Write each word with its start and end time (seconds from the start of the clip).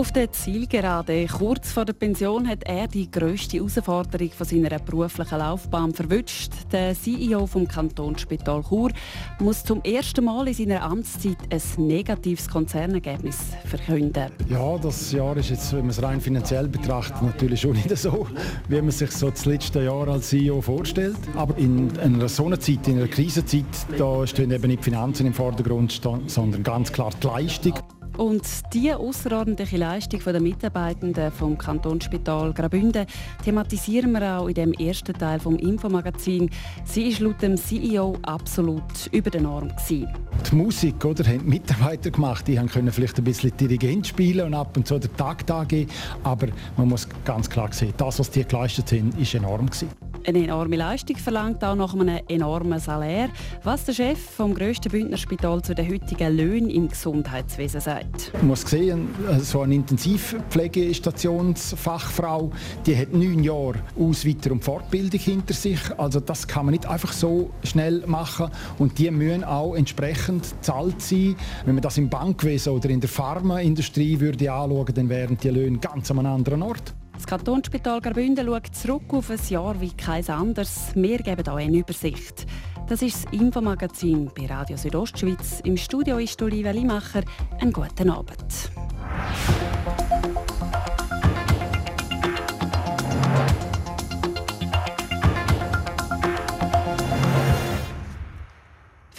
Auf 0.00 0.12
der 0.12 0.32
Zielgerade, 0.32 1.26
kurz 1.26 1.72
vor 1.72 1.84
der 1.84 1.92
Pension, 1.92 2.48
hat 2.48 2.64
er 2.64 2.88
die 2.88 3.10
grösste 3.10 3.58
Herausforderung 3.58 4.30
von 4.30 4.46
seiner 4.46 4.78
beruflichen 4.78 5.38
Laufbahn 5.38 5.92
verwünscht. 5.92 6.52
Der 6.72 6.94
CEO 6.94 7.46
vom 7.46 7.68
Kantonsspital 7.68 8.62
Chur 8.66 8.92
muss 9.40 9.62
zum 9.62 9.82
ersten 9.82 10.24
Mal 10.24 10.48
in 10.48 10.54
seiner 10.54 10.82
Amtszeit 10.84 11.36
ein 11.50 11.86
negatives 11.86 12.48
Konzernergebnis 12.48 13.40
verkünden. 13.66 14.32
Ja, 14.48 14.78
das 14.78 15.12
Jahr 15.12 15.36
ist 15.36 15.50
jetzt, 15.50 15.70
wenn 15.74 15.80
man 15.80 15.90
es 15.90 16.02
rein 16.02 16.22
finanziell 16.22 16.66
betrachtet, 16.66 17.20
natürlich 17.20 17.60
schon 17.60 17.72
nicht 17.72 17.94
so, 17.94 18.26
wie 18.68 18.80
man 18.80 18.92
sich 18.92 19.10
so 19.10 19.28
das 19.28 19.44
letzte 19.44 19.82
Jahr 19.82 20.08
als 20.08 20.30
CEO 20.30 20.62
vorstellt. 20.62 21.18
Aber 21.36 21.58
in 21.58 21.90
einer 21.98 22.26
so 22.30 22.46
einer 22.46 22.58
Zeit, 22.58 22.88
in 22.88 22.96
einer 22.96 23.08
Krisenzeit, 23.08 23.66
da 23.98 24.26
stehen 24.26 24.50
eben 24.50 24.66
nicht 24.66 24.80
die 24.80 24.84
Finanzen 24.84 25.26
im 25.26 25.34
Vordergrund, 25.34 26.00
sondern 26.26 26.62
ganz 26.62 26.90
klar 26.90 27.10
die 27.22 27.26
Leistung. 27.26 27.74
Und 28.20 28.74
die 28.74 28.92
außerordentliche 28.92 29.78
Leistung 29.78 30.20
der 30.22 30.42
Mitarbeitenden 30.42 31.32
vom 31.32 31.56
Kantonsspital 31.56 32.52
Graubünden 32.52 33.06
thematisieren 33.42 34.12
wir 34.12 34.36
auch 34.36 34.46
in 34.46 34.52
dem 34.52 34.72
ersten 34.74 35.14
Teil 35.14 35.40
vom 35.40 35.56
Infomagazin. 35.56 36.50
Sie 36.84 37.04
ist 37.04 37.20
laut 37.20 37.40
dem 37.40 37.56
CEO 37.56 38.18
absolut 38.20 39.06
über 39.10 39.30
der 39.30 39.40
Norm 39.40 39.68
gewesen. 39.68 40.06
Die 40.50 40.54
Musik, 40.54 41.02
oder, 41.02 41.24
haben 41.24 41.38
die 41.38 41.46
Mitarbeiter 41.46 42.10
gemacht. 42.10 42.46
Die 42.46 42.56
können 42.56 42.92
vielleicht 42.92 43.16
ein 43.16 43.24
bisschen 43.24 43.56
Dirigent 43.56 44.08
spielen 44.08 44.48
und 44.48 44.52
ab 44.52 44.76
und 44.76 44.86
zu 44.86 44.98
den 44.98 45.16
Takt 45.16 45.50
angeben. 45.50 45.90
Aber 46.22 46.48
man 46.76 46.90
muss 46.90 47.08
ganz 47.24 47.48
klar 47.48 47.72
sehen, 47.72 47.94
das, 47.96 48.18
was 48.18 48.30
die 48.30 48.44
geleistet 48.44 48.92
haben, 48.92 49.12
ist 49.18 49.34
enorm 49.34 49.64
gewesen. 49.64 50.09
Eine 50.26 50.44
enorme 50.44 50.76
Leistung 50.76 51.16
verlangt 51.16 51.64
auch 51.64 51.74
nach 51.74 51.94
einem 51.94 52.20
enormen 52.28 52.78
Salär. 52.78 53.30
Was 53.64 53.86
der 53.86 53.94
Chef 53.94 54.18
vom 54.18 54.54
grössten 54.54 54.90
Bündnerspital 54.90 55.62
zu 55.62 55.74
den 55.74 55.90
heutigen 55.90 56.36
Löhnen 56.36 56.68
im 56.68 56.88
Gesundheitswesen 56.88 57.80
sagt. 57.80 58.30
Man 58.34 58.48
muss 58.48 58.60
sehen, 58.62 59.08
so 59.40 59.62
eine 59.62 59.76
Intensivpflegestationsfachfrau, 59.76 62.50
die 62.84 62.94
hat 62.96 63.14
neun 63.14 63.42
Jahre 63.42 63.76
Aus-, 63.98 64.26
Weiter- 64.26 64.52
und 64.52 64.62
Fortbildung 64.62 65.20
hinter 65.20 65.54
sich. 65.54 65.80
Also 65.96 66.20
das 66.20 66.46
kann 66.46 66.66
man 66.66 66.72
nicht 66.72 66.84
einfach 66.86 67.12
so 67.12 67.48
schnell 67.64 68.04
machen. 68.06 68.50
Und 68.78 68.98
die 68.98 69.10
müssen 69.10 69.42
auch 69.42 69.74
entsprechend 69.74 70.54
zahlt 70.60 71.00
sein. 71.00 71.34
Wenn 71.64 71.76
man 71.76 71.82
das 71.82 71.96
im 71.96 72.10
Bankwesen 72.10 72.74
oder 72.74 72.90
in 72.90 73.00
der 73.00 73.08
Pharmaindustrie 73.08 74.20
würde 74.20 74.52
anschauen, 74.52 74.94
dann 74.94 75.08
wären 75.08 75.38
die 75.38 75.48
Löhne 75.48 75.78
ganz 75.78 76.10
an 76.10 76.18
einem 76.18 76.34
anderen 76.34 76.62
Ort. 76.62 76.92
Das 77.20 77.26
Kantonsspital 77.26 78.00
Graubünden 78.00 78.46
schaut 78.46 78.74
zurück 78.74 79.02
auf 79.12 79.30
ein 79.30 79.38
Jahr 79.50 79.78
wie 79.78 79.92
kein 79.92 80.26
anderes. 80.30 80.92
Wir 80.94 81.18
geben 81.18 81.42
hier 81.44 81.54
eine 81.54 81.76
Übersicht. 81.76 82.46
Das 82.88 83.02
ist 83.02 83.26
das 83.26 83.32
Infomagazin 83.34 84.30
bei 84.34 84.46
Radio 84.46 84.78
Südostschweiz. 84.78 85.60
Im 85.64 85.76
Studio 85.76 86.16
ist 86.16 86.40
Olivia 86.40 86.70
Limacher. 86.70 87.22
Einen 87.60 87.74
guten 87.74 88.08
Abend. 88.08 88.70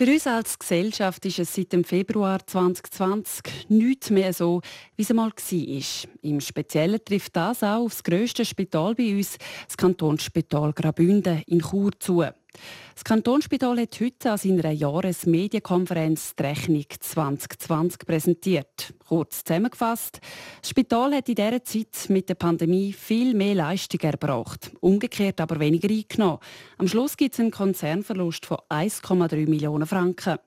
Für 0.01 0.11
uns 0.11 0.25
als 0.25 0.57
Gesellschaft 0.57 1.23
ist 1.27 1.37
es 1.37 1.53
seit 1.53 1.73
dem 1.73 1.83
Februar 1.83 2.39
2020 2.43 3.69
nichts 3.69 4.09
mehr 4.09 4.33
so, 4.33 4.61
wie 4.95 5.03
es 5.03 5.11
einmal 5.11 5.29
war. 5.29 6.09
Im 6.23 6.41
Speziellen 6.41 6.99
trifft 7.05 7.35
das 7.35 7.61
auch 7.61 7.85
auf 7.85 7.91
das 7.91 8.03
grösste 8.03 8.43
Spital 8.43 8.95
bei 8.95 9.15
uns, 9.15 9.37
das 9.67 9.77
Kantonsspital 9.77 10.73
Graubünden 10.73 11.43
in 11.45 11.59
Chur, 11.59 11.91
zu. 11.99 12.25
Das 12.93 13.03
Kantonsspital 13.03 13.79
hat 13.79 13.99
heute 13.99 14.31
an 14.31 14.37
seiner 14.37 14.71
Jahresmedienkonferenz 14.71 16.35
die 16.35 16.43
Rechnung 16.43 16.85
2020 16.99 18.05
präsentiert. 18.05 18.93
Kurz 19.07 19.43
zusammengefasst, 19.43 20.19
das 20.61 20.69
Spital 20.69 21.15
hat 21.15 21.29
in 21.29 21.35
dieser 21.35 21.63
Zeit 21.63 22.09
mit 22.09 22.29
der 22.29 22.35
Pandemie 22.35 22.93
viel 22.93 23.33
mehr 23.33 23.55
Leistung 23.55 24.01
erbracht, 24.01 24.71
umgekehrt 24.81 25.41
aber 25.41 25.59
weniger 25.59 25.89
eingenommen. 25.89 26.39
Am 26.77 26.87
Schluss 26.87 27.17
gibt 27.17 27.33
es 27.33 27.39
einen 27.39 27.51
Konzernverlust 27.51 28.45
von 28.45 28.57
1,3 28.69 29.49
Millionen 29.49 29.87
Franken. 29.87 30.37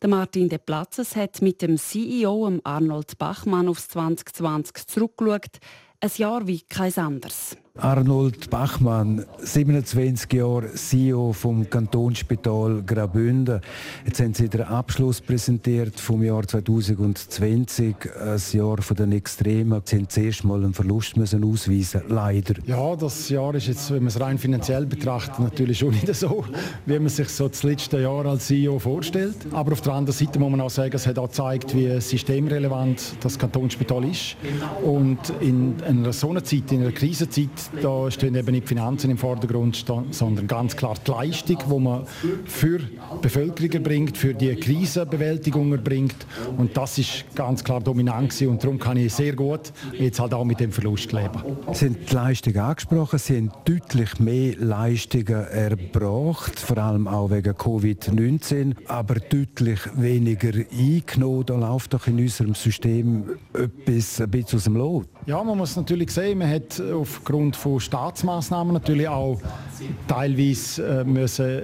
Der 0.00 0.08
Martin 0.08 0.48
De 0.48 0.58
Platzes 0.58 1.16
hat 1.16 1.42
mit 1.42 1.62
dem 1.62 1.78
CEO 1.78 2.60
Arnold 2.64 3.18
Bachmann 3.18 3.68
aufs 3.68 3.88
2020 3.88 4.86
zurückgeschaut. 4.86 5.58
Ein 6.00 6.10
Jahr 6.16 6.46
wie 6.46 6.60
kein 6.60 6.96
anderes. 6.96 7.56
Arnold 7.80 8.50
Bachmann, 8.50 9.24
27 9.38 10.32
Jahre 10.32 10.72
CEO 10.74 11.32
vom 11.32 11.70
Kantonsspital 11.70 12.82
Graubünden. 12.84 13.60
Jetzt 14.04 14.20
haben 14.20 14.34
Sie 14.34 14.48
den 14.48 14.62
Abschluss 14.62 15.20
präsentiert 15.20 16.00
vom 16.00 16.24
Jahr 16.24 16.46
2020, 16.46 17.94
ein 18.20 18.58
Jahr 18.58 18.82
von 18.82 18.96
den 18.96 19.12
Extremen. 19.12 19.80
Sie 19.84 19.96
haben 19.96 20.08
zuerst 20.08 20.42
mal 20.42 20.64
einen 20.64 20.74
Verlust 20.74 21.16
müssen 21.16 21.44
ausweisen, 21.44 22.02
leider. 22.08 22.54
Ja, 22.66 22.96
das 22.96 23.28
Jahr 23.28 23.54
ist 23.54 23.68
jetzt, 23.68 23.92
wenn 23.92 24.02
man 24.02 24.08
es 24.08 24.20
rein 24.20 24.38
finanziell 24.38 24.84
betrachtet, 24.84 25.38
natürlich 25.38 25.78
schon 25.78 25.90
nicht 25.90 26.12
so, 26.14 26.44
wie 26.84 26.98
man 26.98 27.08
sich 27.08 27.28
so 27.28 27.46
das 27.46 27.62
letzte 27.62 28.00
Jahr 28.00 28.26
als 28.26 28.48
CEO 28.48 28.80
vorstellt. 28.80 29.36
Aber 29.52 29.70
auf 29.72 29.82
der 29.82 29.92
anderen 29.92 30.18
Seite 30.18 30.40
muss 30.40 30.50
man 30.50 30.60
auch 30.60 30.70
sagen, 30.70 30.96
es 30.96 31.06
hat 31.06 31.18
auch 31.18 31.28
gezeigt, 31.28 31.76
wie 31.76 32.00
systemrelevant 32.00 33.18
das 33.20 33.38
Kantonsspital 33.38 34.04
ist. 34.04 34.36
Und 34.84 35.18
in 35.40 35.76
einer 35.86 36.12
so 36.12 36.30
einer 36.30 36.42
Zeit, 36.42 36.72
in 36.72 36.80
einer 36.80 36.92
Krisenzeit, 36.92 37.67
da 37.82 38.10
stehen 38.10 38.34
eben 38.34 38.52
nicht 38.52 38.64
die 38.64 38.68
Finanzen 38.68 39.10
im 39.10 39.18
Vordergrund, 39.18 39.84
sondern 40.10 40.46
ganz 40.46 40.76
klar 40.76 40.94
die 41.06 41.10
Leistung, 41.10 41.58
die 41.68 41.78
man 41.78 42.06
für 42.44 42.78
die 42.78 42.98
Bevölkerung 43.20 43.70
erbringt, 43.72 44.16
für 44.16 44.34
die 44.34 44.54
Krisenbewältigung 44.56 45.72
erbringt. 45.72 46.26
Und 46.56 46.76
das 46.76 46.98
ist 46.98 47.24
ganz 47.34 47.62
klar 47.62 47.80
dominant 47.80 48.30
gewesen. 48.30 48.48
und 48.48 48.62
darum 48.62 48.78
kann 48.78 48.96
ich 48.96 49.12
sehr 49.12 49.34
gut 49.34 49.72
jetzt 49.98 50.20
halt 50.20 50.34
auch 50.34 50.44
mit 50.44 50.60
dem 50.60 50.72
Verlust 50.72 51.12
leben. 51.12 51.42
Sie 51.72 51.86
haben 51.86 51.96
die 52.08 52.14
Leistung 52.14 52.56
angesprochen. 52.56 53.18
Sie 53.18 53.36
haben 53.36 53.50
deutlich 53.64 54.18
mehr 54.18 54.54
Leistungen 54.56 55.44
erbracht, 55.46 56.58
vor 56.58 56.78
allem 56.78 57.06
auch 57.06 57.30
wegen 57.30 57.52
Covid-19, 57.52 58.74
aber 58.86 59.16
deutlich 59.16 59.80
weniger 59.94 60.52
eingenommen. 60.52 61.44
Da 61.46 61.56
läuft 61.56 61.94
doch 61.94 62.06
in 62.06 62.18
unserem 62.18 62.54
System 62.54 63.24
etwas 63.52 64.20
ein 64.20 64.30
bisschen 64.30 64.58
aus 64.58 64.64
dem 64.64 64.76
Lot. 64.76 65.08
Ja, 65.26 65.42
man 65.42 65.58
muss 65.58 65.76
natürlich 65.76 66.10
sehen, 66.10 66.38
man 66.38 66.50
hat 66.50 66.80
aufgrund 66.80 67.47
von 67.56 67.80
Staatsmaßnahmen 67.80 68.72
natürlich 68.72 69.08
auch 69.08 69.38
teilweise 70.06 71.00
äh, 71.00 71.04
müssen 71.04 71.46
äh, 71.46 71.62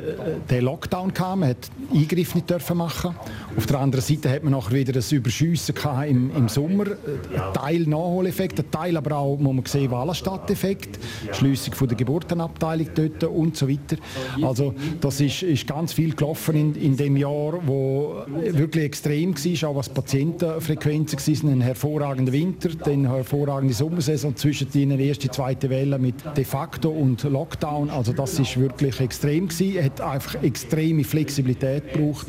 den 0.50 0.64
Lockdown 0.64 1.12
haben. 1.18 1.40
Man 1.40 1.50
hat 1.50 1.70
Eingriffe 1.92 2.36
nicht 2.36 2.50
dürfen 2.50 2.76
machen. 2.76 3.14
Auf 3.56 3.66
der 3.66 3.80
anderen 3.80 4.04
Seite 4.04 4.30
hat 4.30 4.42
man 4.42 4.52
nachher 4.52 4.72
wieder 4.72 4.98
ein 4.98 5.16
Überschiessen 5.16 5.74
im, 6.08 6.36
im 6.36 6.48
Sommer. 6.48 6.84
Ein 6.86 7.52
Teil 7.52 7.80
Nachholeffekt, 7.82 8.60
ein 8.60 8.70
Teil 8.70 8.96
aber 8.96 9.16
auch, 9.16 9.38
muss 9.38 9.54
man 9.54 9.64
sehen, 9.66 9.90
Wallenstadt-Effekt, 9.90 10.98
Schliessung 11.32 11.74
von 11.74 11.88
der 11.88 11.96
Geburtenabteilung 11.96 12.88
dort 12.94 13.24
und 13.24 13.56
so 13.56 13.68
weiter. 13.68 13.96
Also 14.42 14.74
das 15.00 15.20
ist, 15.20 15.42
ist 15.42 15.66
ganz 15.66 15.92
viel 15.92 16.14
gelaufen 16.14 16.56
in, 16.56 16.74
in 16.74 16.96
dem 16.96 17.16
Jahr, 17.16 17.60
wo 17.66 18.22
wirklich 18.26 18.84
extrem 18.84 19.34
war, 19.34 19.70
auch 19.70 19.76
was 19.76 19.88
Patientenfrequenzen 19.88 21.18
waren. 21.18 21.52
Ein 21.54 21.60
hervorragender 21.60 22.32
Winter, 22.32 22.70
dann 22.70 23.06
hervorragende 23.06 23.74
Sommersaison, 23.74 24.36
zwischen 24.36 24.68
ihnen 24.74 24.98
erste, 24.98 25.30
zweite 25.30 25.70
Welle 25.74 25.98
mit 25.98 26.14
de 26.36 26.44
facto 26.44 26.90
und 26.90 27.22
Lockdown. 27.22 27.90
Also 27.90 28.12
das 28.12 28.38
ist 28.38 28.58
wirklich 28.58 29.00
extrem 29.00 29.48
gewesen. 29.48 29.84
Hat 29.84 30.00
einfach 30.00 30.42
extreme 30.42 31.04
Flexibilität 31.04 31.92
gebraucht 31.92 32.26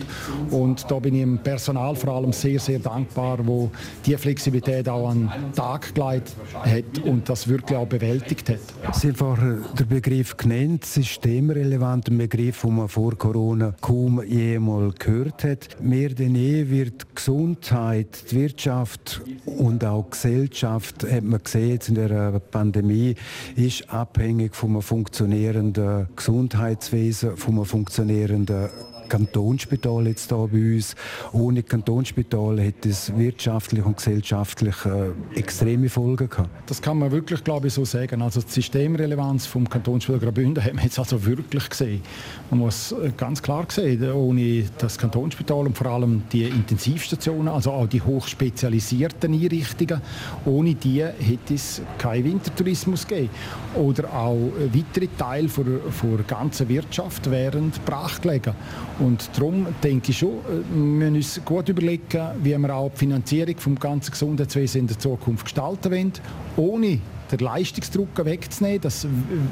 und 0.49 0.89
da 0.89 0.99
bin 0.99 1.15
ich 1.15 1.21
dem 1.21 1.37
Personal 1.37 1.95
vor 1.95 2.15
allem 2.15 2.33
sehr, 2.33 2.59
sehr 2.59 2.79
dankbar, 2.79 3.39
wo 3.45 3.69
die 4.05 4.17
Flexibilität 4.17 4.89
auch 4.89 5.09
an 5.09 5.31
den 5.31 5.53
Tag 5.53 5.93
gelegt 5.93 6.33
hat 6.53 6.99
und 7.03 7.29
das 7.29 7.47
wirklich 7.47 7.77
auch 7.77 7.87
bewältigt 7.87 8.49
hat. 8.49 8.95
Sie 8.95 9.07
haben 9.09 9.15
vorher 9.15 9.59
den 9.77 9.87
Begriff 9.87 10.35
genannt, 10.37 10.85
systemrelevant, 10.85 12.09
ein 12.09 12.17
Begriff, 12.17 12.61
den 12.61 12.75
man 12.75 12.87
vor 12.87 13.17
Corona 13.17 13.75
kaum 13.81 14.23
jemals 14.23 14.95
gehört 14.95 15.43
hat. 15.43 15.81
Mehr 15.81 16.09
denn 16.09 16.35
je 16.35 16.69
wird 16.69 17.15
Gesundheit, 17.15 18.31
die 18.31 18.35
Wirtschaft 18.37 19.21
und 19.45 19.83
auch 19.85 20.09
Gesellschaft, 20.09 21.05
hat 21.09 21.23
man 21.23 21.43
gesehen 21.43 21.79
in 21.87 21.95
der 21.95 22.39
Pandemie, 22.39 23.15
ist 23.55 23.89
abhängig 23.89 24.55
von 24.55 24.71
einem 24.71 24.81
funktionierenden 24.81 26.07
Gesundheitswesen, 26.15 27.37
von 27.37 27.55
einem 27.55 27.65
funktionierenden 27.65 28.69
Kantonsspital 29.07 30.07
jetzt 30.07 30.29
hier 30.29 30.47
bei 30.51 30.75
uns. 30.75 30.95
Ohne 31.33 31.63
Kantonsspital 31.63 32.59
hätte 32.59 32.89
es 32.89 33.15
wirtschaftlich 33.17 33.83
und 33.83 33.97
gesellschaftlich 33.97 34.75
äh, 34.85 35.39
extreme 35.39 35.89
Folgen 35.89 36.29
gehabt. 36.29 36.49
Das 36.69 36.81
kann 36.81 36.99
man 36.99 37.11
wirklich, 37.11 37.43
glaube 37.43 37.67
ich, 37.67 37.73
so 37.73 37.85
sagen. 37.85 38.21
Also 38.21 38.41
die 38.41 38.51
Systemrelevanz 38.51 39.45
vom 39.45 39.69
Kantonsspital 39.69 40.19
Graubünden 40.19 40.63
haben 40.63 40.77
wir 40.77 40.83
jetzt 40.83 40.99
also 40.99 41.23
wirklich 41.25 41.69
gesehen. 41.69 42.01
Man 42.49 42.59
muss 42.59 42.91
äh, 42.91 43.11
ganz 43.15 43.41
klar 43.41 43.65
sehen, 43.69 44.11
ohne 44.11 44.65
das 44.77 44.97
Kantonsspital 44.97 45.67
und 45.67 45.77
vor 45.77 45.87
allem 45.87 46.23
die 46.31 46.43
Intensivstationen, 46.43 47.47
also 47.47 47.71
auch 47.71 47.87
die 47.87 48.01
hochspezialisierten 48.01 49.33
Einrichtungen, 49.33 50.01
ohne 50.45 50.75
die 50.75 51.03
hätte 51.03 51.53
es 51.53 51.81
keinen 51.97 52.25
Wintertourismus 52.25 53.07
gegeben. 53.07 53.29
Oder 53.75 54.11
auch 54.13 54.51
weitere 54.73 55.07
Teile 55.17 55.47
der 55.47 56.23
ganzen 56.27 56.69
Wirtschaft 56.69 57.29
wären 57.29 57.71
brach 57.85 58.21
gelegen. 58.21 58.53
Und 58.99 59.29
darum 59.35 59.67
denke 59.83 60.11
ich 60.11 60.17
schon, 60.17 60.39
äh, 60.39 60.63
wir 60.73 61.11
müssen 61.11 61.15
uns 61.15 61.41
gut 61.43 61.67
überlegen, 61.69 62.27
wie 62.41 62.57
wir 62.57 62.75
auch 62.75 62.91
die 62.91 62.97
Finanzierung 62.97 63.55
des 63.55 63.79
ganzen 63.79 64.11
Gesundheitswesens 64.11 64.75
in 64.75 64.87
der 64.87 64.99
Zukunft 64.99 65.45
gestalten 65.45 65.91
wollen, 65.91 66.13
ohne 66.55 66.99
den 67.31 67.39
Leistungsdruck 67.39 68.23
wegzunehmen, 68.23 68.81
das 68.81 69.07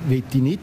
will 0.08 0.24
ich 0.32 0.42
nicht. 0.42 0.60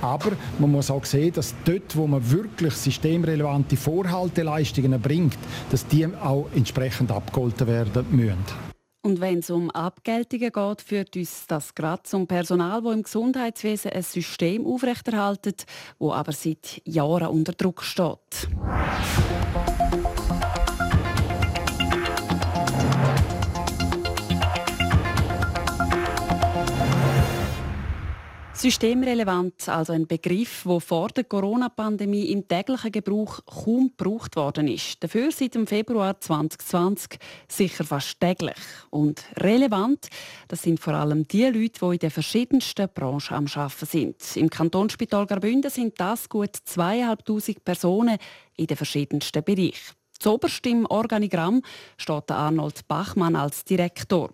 Aber 0.00 0.32
man 0.58 0.70
muss 0.70 0.90
auch 0.90 1.04
sehen, 1.04 1.32
dass 1.32 1.54
dort, 1.64 1.96
wo 1.96 2.06
man 2.06 2.30
wirklich 2.30 2.74
systemrelevante 2.74 3.76
Vorhalteleistungen 3.76 5.00
bringt, 5.00 5.38
dass 5.70 5.86
die 5.86 6.06
auch 6.06 6.46
entsprechend 6.54 7.10
abgeholten 7.10 7.66
werden 7.66 8.06
müssen. 8.10 8.73
Und 9.04 9.20
wenn 9.20 9.40
es 9.40 9.50
um 9.50 9.70
Abgeltungen 9.70 10.50
geht, 10.50 10.80
führt 10.80 11.14
uns 11.14 11.46
das 11.46 11.74
gerade 11.74 12.04
zum 12.04 12.26
Personal, 12.26 12.84
wo 12.84 12.90
im 12.90 13.02
Gesundheitswesen 13.02 13.90
ein 13.90 14.02
System 14.02 14.66
aufrechterhaltet, 14.66 15.66
wo 15.98 16.10
aber 16.10 16.32
seit 16.32 16.80
Jahren 16.86 17.28
unter 17.28 17.52
Druck 17.52 17.82
steht. 17.82 18.48
Systemrelevant, 28.64 29.68
also 29.68 29.92
ein 29.92 30.06
Begriff, 30.06 30.62
der 30.66 30.80
vor 30.80 31.08
der 31.08 31.24
Corona-Pandemie 31.24 32.30
im 32.30 32.48
täglichen 32.48 32.92
Gebrauch 32.92 33.40
kaum 33.44 33.92
gebraucht 33.94 34.36
worden 34.36 34.68
ist. 34.68 35.04
Dafür 35.04 35.30
seit 35.32 35.54
dem 35.54 35.66
Februar 35.66 36.18
2020 36.18 37.18
sicher 37.46 37.84
fast 37.84 38.18
täglich. 38.18 38.56
Und 38.88 39.22
relevant, 39.36 40.08
das 40.48 40.62
sind 40.62 40.80
vor 40.80 40.94
allem 40.94 41.28
die 41.28 41.44
Leute, 41.44 41.78
die 41.78 41.92
in 41.92 41.98
den 41.98 42.10
verschiedensten 42.10 42.88
Branchen 42.88 43.36
am 43.36 43.46
Arbeiten 43.54 43.84
sind. 43.84 44.16
Im 44.34 44.48
Kantonsspital 44.48 45.26
Graubünden 45.26 45.70
sind 45.70 46.00
das 46.00 46.26
gut 46.26 46.56
zweieinhalbtausend 46.64 47.62
Personen 47.66 48.16
in 48.56 48.66
den 48.66 48.78
verschiedensten 48.78 49.44
Bereichen. 49.44 50.03
Zoberst 50.18 50.64
im 50.66 50.86
Organigramm 50.86 51.62
steht 51.96 52.30
Arnold 52.30 52.86
Bachmann 52.88 53.36
als 53.36 53.64
Direktor. 53.64 54.30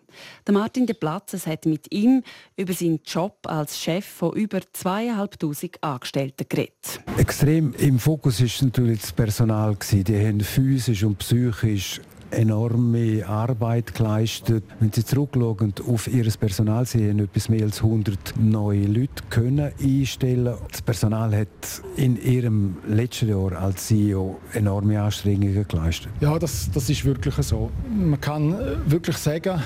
Der 0.47 0.55
Martin 0.55 0.87
de 0.87 0.95
Platzes 0.95 1.47
hat 1.47 1.67
mit 1.67 1.93
ihm 1.93 2.23
über 2.57 2.73
seinen 2.73 3.01
Job 3.05 3.39
als 3.47 3.79
Chef 3.79 4.05
von 4.05 4.35
über 4.35 4.61
zweieinhalbtausend 4.73 5.83
Angestellten 5.83 6.47
geredet. 6.49 7.01
Extrem 7.17 7.75
im 7.75 7.99
Fokus 7.99 8.41
ist 8.41 8.63
natürlich 8.63 9.01
das 9.01 9.13
Personal. 9.13 9.77
Die 9.91 10.27
haben 10.27 10.41
physisch 10.41 11.03
und 11.05 11.19
psychisch 11.19 12.01
enorme 12.31 13.27
Arbeit 13.27 13.95
geleistet. 13.95 14.65
Wenn 14.79 14.93
Sie 14.93 15.05
zurückschauen 15.05 15.75
auf 15.87 16.07
Ihr 16.07 16.31
Personal, 16.39 16.87
Sie 16.87 17.09
haben 17.09 17.19
etwas 17.19 17.49
mehr 17.49 17.65
als 17.65 17.83
100 17.83 18.35
neue 18.39 18.85
Leute 18.85 19.23
können 19.29 19.73
einstellen. 19.83 20.55
Das 20.71 20.83
Personal 20.83 21.35
hat 21.37 21.49
in 21.97 22.21
Ihrem 22.21 22.77
letzten 22.87 23.29
Jahr 23.29 23.53
als 23.53 23.89
CEO 23.89 24.39
enorme 24.53 25.01
Anstrengungen 25.01 25.67
geleistet. 25.67 26.11
Ja, 26.21 26.39
das, 26.39 26.71
das 26.73 26.89
ist 26.89 27.05
wirklich 27.05 27.35
so. 27.37 27.71
Man 27.89 28.21
kann 28.21 28.55
äh, 28.55 28.77
wirklich 28.87 29.17
sagen, 29.17 29.61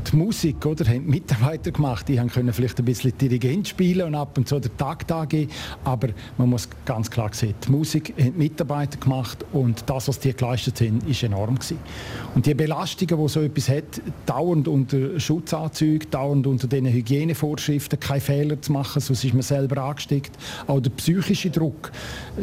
die 0.00 0.16
Musik, 0.16 0.64
oder, 0.66 0.84
haben 0.84 1.04
die 1.04 1.10
Mitarbeiter 1.10 1.70
gemacht. 1.70 2.08
Die 2.08 2.16
können 2.16 2.52
vielleicht 2.52 2.78
ein 2.78 2.84
bisschen 2.84 3.16
Dirigent 3.16 3.68
spielen 3.68 4.08
und 4.08 4.14
ab 4.14 4.36
und 4.36 4.48
zu 4.48 4.58
den 4.58 4.76
Takt 4.76 5.10
angeben. 5.12 5.50
Aber 5.84 6.08
man 6.38 6.50
muss 6.50 6.68
ganz 6.84 7.10
klar 7.10 7.30
sehen, 7.32 7.54
die 7.66 7.70
Musik 7.70 8.14
haben 8.18 8.32
die 8.32 8.38
Mitarbeiter 8.38 8.98
gemacht 8.98 9.44
und 9.52 9.84
das, 9.86 10.08
was 10.08 10.18
die 10.18 10.32
geleistet 10.32 10.80
haben, 10.80 11.00
ist 11.06 11.22
enorm 11.22 11.56
gewesen. 11.56 11.78
Und 12.34 12.46
die 12.46 12.54
Belastungen, 12.54 13.18
die 13.20 13.28
so 13.28 13.40
etwas 13.40 13.68
hat, 13.68 14.00
dauernd 14.26 14.68
unter 14.68 15.18
Schutzanzügen, 15.18 16.10
dauernd 16.10 16.46
unter 16.46 16.66
den 16.66 16.86
Hygienevorschriften, 16.86 17.98
keine 17.98 18.20
Fehler 18.20 18.60
zu 18.60 18.72
machen, 18.72 19.00
sonst 19.00 19.24
ist 19.24 19.34
man 19.34 19.42
selber 19.42 19.82
angesteckt. 19.82 20.32
Auch 20.66 20.80
der 20.80 20.90
psychische 20.90 21.50
Druck, 21.50 21.90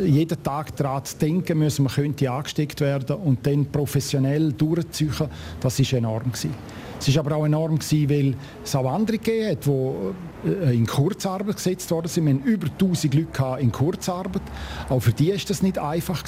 jeden 0.04 0.42
Tag 0.44 0.76
daran 0.76 1.04
zu 1.06 1.18
denken 1.18 1.60
müssen, 1.60 1.84
man 1.84 1.94
könnte 1.94 2.30
angesteckt 2.30 2.82
werden 2.82 3.16
und 3.18 3.46
dann 3.46 3.66
professionell 3.66 4.54
durchzuziehen, 4.54 5.30
das 5.60 5.80
ist 5.80 5.94
enorm 5.94 6.32
gewesen. 6.32 6.54
Es 7.00 7.16
war 7.16 7.26
aber 7.26 7.36
auch 7.36 7.46
enorm, 7.46 7.80
weil 7.80 8.36
es 8.64 8.76
auch 8.76 8.92
andere 8.92 9.18
gegeben 9.18 9.52
hat, 9.52 9.66
die 9.66 10.50
äh, 10.50 10.76
in 10.76 10.86
Kurzarbeit 10.86 11.56
gesetzt 11.56 11.90
worden 11.92 12.08
sind. 12.08 12.26
Wir 12.26 12.34
hatten 12.34 12.44
über 12.44 12.68
1000 12.68 13.14
Leute 13.14 13.62
in 13.62 13.72
Kurzarbeit. 13.72 14.42
Auch 14.90 15.00
für 15.00 15.14
die 15.14 15.32
war 15.32 15.38
das 15.48 15.62
nicht 15.62 15.78
einfach. 15.78 16.24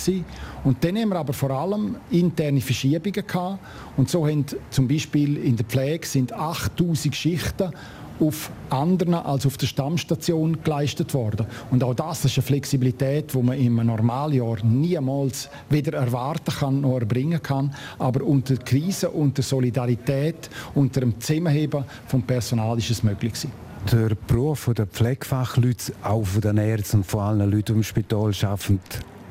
Und 0.63 0.83
dann 0.83 0.97
haben 0.97 1.09
wir 1.09 1.19
aber 1.19 1.33
vor 1.33 1.51
allem 1.51 1.95
interne 2.11 2.61
Verschiebungen 2.61 3.25
gehabt. 3.25 3.59
Und 3.97 4.09
so 4.09 4.27
haben 4.27 4.45
zum 4.69 4.87
Beispiel 4.87 5.37
in 5.37 5.55
der 5.55 5.65
Pflege 5.65 6.05
sind 6.05 6.33
8000 6.33 7.15
Schichten 7.15 7.71
auf 8.19 8.51
anderen 8.69 9.13
als 9.13 9.45
auf 9.45 9.57
der 9.57 9.67
Stammstation 9.67 10.61
geleistet 10.63 11.13
worden. 11.13 11.47
Und 11.71 11.83
auch 11.83 11.93
das 11.93 12.25
ist 12.25 12.37
eine 12.37 12.43
Flexibilität, 12.43 13.33
die 13.33 13.41
man 13.41 13.57
im 13.57 13.75
Normaljahr 13.75 14.57
niemals 14.63 15.49
weder 15.69 15.97
erwarten 15.97 16.51
kann 16.51 16.81
noch 16.81 16.99
erbringen 16.99 17.41
kann. 17.41 17.73
Aber 17.97 18.23
unter 18.23 18.57
Krise, 18.57 19.09
unter 19.09 19.41
Solidarität, 19.41 20.49
unter 20.75 21.01
dem 21.01 21.19
Zusammenheben 21.19 21.83
vom 22.07 22.21
Personal 22.23 22.77
ist 22.77 22.89
es 22.89 23.03
möglich 23.03 23.33
gewesen. 23.33 23.51
Der 23.91 24.15
Beruf 24.27 24.69
der 24.75 24.85
Pflegefachleute, 24.85 25.93
auch 26.03 26.25
von 26.25 26.41
den 26.41 26.57
Ärzten 26.57 26.97
und 26.97 27.05
von 27.05 27.21
allen 27.21 27.49
Leuten, 27.49 27.73
die 27.73 27.73
im 27.73 27.83
Spital 27.83 28.33
arbeiten, 28.43 28.79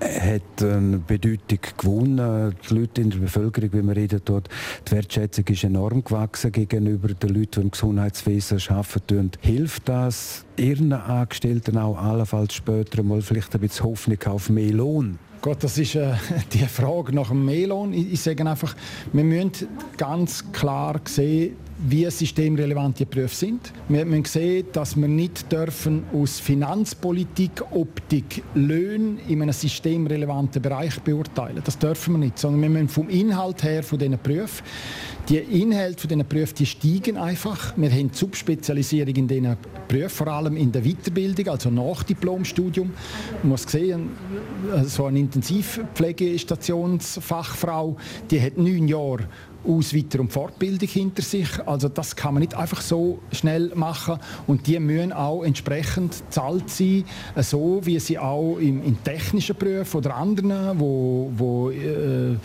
hat 0.01 0.63
eine 0.63 0.99
Bedeutung 0.99 1.59
gewonnen. 1.77 2.55
Die 2.69 2.75
Leute 2.75 3.01
in 3.01 3.11
der 3.11 3.19
Bevölkerung, 3.19 3.73
wie 3.73 3.83
man 3.83 3.95
reden 3.95 4.21
dort, 4.25 4.49
die 4.87 4.93
Wertschätzung 4.93 5.45
ist 5.47 5.65
enorm 5.65 6.05
gewachsen 6.05 6.53
gegenüber 6.53 7.09
den 7.09 7.31
Leuten, 7.31 7.51
die 7.53 7.61
im 7.61 7.71
Gesundheitswesen 7.71 8.61
arbeiten. 8.69 9.31
Hilft 9.41 9.89
das 9.89 10.45
Ihren 10.57 10.93
Angestellten 10.93 11.79
auch 11.79 11.97
allenfalls 11.97 12.55
später 12.55 13.03
mal 13.03 13.23
vielleicht 13.23 13.55
ein 13.55 13.61
bisschen 13.61 13.87
Hoffnung 13.87 14.19
auf 14.27 14.51
mehr 14.51 14.73
Lohn? 14.73 15.19
Gott, 15.41 15.63
das 15.63 15.79
ist 15.79 15.95
äh, 15.95 16.15
die 16.53 16.59
Frage 16.59 17.15
nach 17.15 17.29
dem 17.29 17.45
Melon. 17.45 17.93
Ich, 17.93 18.13
ich 18.13 18.21
sage 18.21 18.49
einfach, 18.49 18.75
wir 19.13 19.25
müssen 19.25 19.53
ganz 19.97 20.51
klar 20.53 21.01
sehen, 21.05 21.57
wie 21.79 22.11
systemrelevante 22.11 23.07
Berufe 23.07 23.35
sind. 23.35 23.73
Wir 23.89 24.05
müssen 24.05 24.25
sehen, 24.25 24.67
dass 24.73 24.97
wir 24.97 25.09
nicht 25.09 25.51
dürfen 25.51 26.05
aus 26.13 26.41
Finanzpolitik, 26.41 27.63
Optik, 27.71 28.43
Löhne 28.55 29.19
in 29.29 29.43
einem 29.43 29.53
systemrelevanten 29.53 30.61
Bereich 30.61 30.99
beurteilen. 31.01 31.63
Das 31.65 31.79
dürfen 31.79 32.15
wir 32.15 32.19
nicht, 32.19 32.39
sondern 32.39 32.63
wir 32.63 32.71
müssen 32.71 32.89
vom 32.89 33.09
Inhalt 33.09 33.63
her 33.63 33.83
von 33.83 33.99
diesen 33.99 34.19
Berufen 34.23 34.65
die 35.29 35.37
Inhalte 35.37 36.01
von 36.01 36.09
diesen 36.09 36.27
Berufen 36.27 36.55
die 36.59 36.65
steigen 36.65 37.19
einfach. 37.19 37.75
Wir 37.77 37.91
haben 37.91 38.09
Subspezialisierung 38.13 39.15
in 39.15 39.29
diesen 39.29 39.59
Berufen, 39.87 40.09
vor 40.09 40.29
allem 40.29 40.57
in 40.57 40.73
der 40.73 40.81
Weiterbildung, 40.83 41.49
also 41.49 41.69
nach 41.71 42.03
Diplomstudium. 42.03 42.91
Man 43.43 43.51
muss 43.51 43.65
sehen, 43.65 44.09
so 44.85 45.05
eine 45.05 45.19
Intensivpflegestationsfachfrau, 45.19 47.99
die 48.31 48.41
hat 48.41 48.57
neun 48.57 48.89
Jahre 48.89 49.29
aus 49.67 49.95
Weiter- 49.95 50.21
und 50.21 50.33
Fortbildung 50.33 50.89
hinter 50.89 51.23
sich. 51.23 51.49
Also 51.67 51.89
das 51.89 52.15
kann 52.15 52.35
man 52.35 52.41
nicht 52.41 52.55
einfach 52.55 52.81
so 52.81 53.19
schnell 53.33 53.73
machen 53.75 54.19
und 54.47 54.67
die 54.67 54.79
müssen 54.79 55.13
auch 55.13 55.43
entsprechend 55.43 56.23
zahlt 56.31 56.71
sein, 56.71 57.05
so 57.37 57.81
wie 57.85 57.99
sie 57.99 58.19
auch 58.19 58.57
im, 58.59 58.83
in 58.83 59.03
technischen 59.03 59.57
Berufen 59.57 59.99
oder 59.99 60.17
anderen, 60.17 60.79
wo, 60.79 61.31
wo 61.37 61.71
äh, 61.71 62.37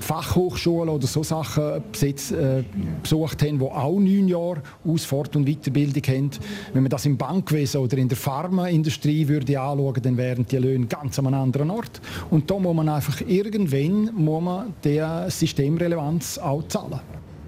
Fachhochschulen 0.00 0.88
oder 0.88 1.06
so 1.06 1.22
Sachen 1.22 1.82
besetzt, 1.92 2.32
äh, 2.32 2.64
besucht 3.02 3.42
haben, 3.42 3.58
die 3.58 3.64
auch 3.64 3.98
neun 3.98 4.28
Jahre 4.28 4.62
Aus-, 4.86 5.04
Fort- 5.04 5.36
und 5.36 5.46
Weiterbildung 5.46 6.02
haben. 6.02 6.30
Wenn 6.72 6.82
man 6.82 6.90
das 6.90 7.06
im 7.06 7.16
Bankwesen 7.16 7.80
oder 7.80 7.98
in 7.98 8.08
der 8.08 8.16
Pharmaindustrie 8.16 9.28
würde 9.28 9.60
anschauen, 9.60 10.02
dann 10.02 10.16
wären 10.16 10.46
die 10.46 10.56
Löhne 10.56 10.86
ganz 10.86 11.18
an 11.18 11.26
einem 11.26 11.42
anderen 11.42 11.70
Ort. 11.70 12.00
Und 12.30 12.50
da 12.50 12.58
muss 12.58 12.74
man 12.74 12.88
einfach 12.88 13.20
irgendwann 13.26 14.10
muss 14.14 14.42
man 14.42 14.74
der 14.82 15.30
Systemrelevanz 15.30 16.38
auch 16.38 16.53
zahlen. 16.62 17.00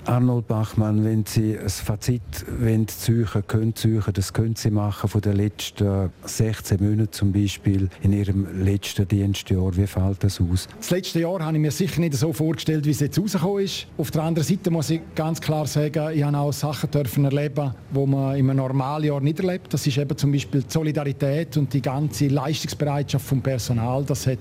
Arnold 0.07 0.47
Bachmann, 0.47 1.05
wenn 1.05 1.25
Sie 1.27 1.59
ein 1.59 1.69
Fazit 1.69 2.23
wenn 2.47 2.87
ziehen, 2.87 3.27
können 3.49 3.75
ziehen, 3.75 4.03
das 4.13 4.33
können 4.33 4.55
Sie 4.55 4.71
machen 4.71 5.09
von 5.09 5.21
den 5.21 5.37
letzten 5.37 6.11
16 6.25 6.79
Monaten 6.81 7.11
zum 7.11 7.33
Beispiel 7.33 7.89
in 8.03 8.13
Ihrem 8.13 8.63
letzten 8.63 9.09
Dienstjahr. 9.09 9.77
Wie 9.77 9.87
fällt 9.87 10.23
das 10.23 10.41
aus? 10.41 10.69
Das 10.79 10.91
letzte 10.91 11.21
Jahr 11.21 11.45
habe 11.45 11.57
ich 11.57 11.61
mir 11.61 11.73
sicher 11.73 12.01
nicht 12.01 12.15
so 12.15 12.33
vorgestellt, 12.33 12.85
wie 12.85 12.91
es 12.91 13.01
jetzt 13.01 13.19
rausgekommen 13.19 13.65
ist. 13.65 13.89
Auf 13.99 14.13
der 14.13 14.23
anderen 14.23 14.47
Seite 14.47 14.71
muss 14.71 14.91
ich 14.91 15.01
ganz 15.17 15.41
klar 15.41 15.67
sagen, 15.67 16.13
ich 16.15 16.23
habe 16.23 16.39
auch 16.39 16.53
Sachen 16.53 16.91
dürfen 16.91 17.25
erleben, 17.25 17.75
die 17.93 18.07
man 18.07 18.37
in 18.37 18.49
einem 18.49 18.59
normalen 18.59 19.05
Jahr 19.05 19.21
nicht 19.21 19.41
erlebt. 19.41 19.75
Das 19.75 19.87
ist 19.87 19.99
eben 19.99 20.17
zum 20.17 20.31
Beispiel 20.31 20.63
die 20.63 20.71
Solidarität 20.71 21.57
und 21.57 21.73
die 21.73 21.83
ganze 21.83 22.29
Leistungsbereitschaft 22.29 23.27
vom 23.27 23.43
Personal. 23.43 24.05
Das 24.05 24.27
hat 24.29 24.39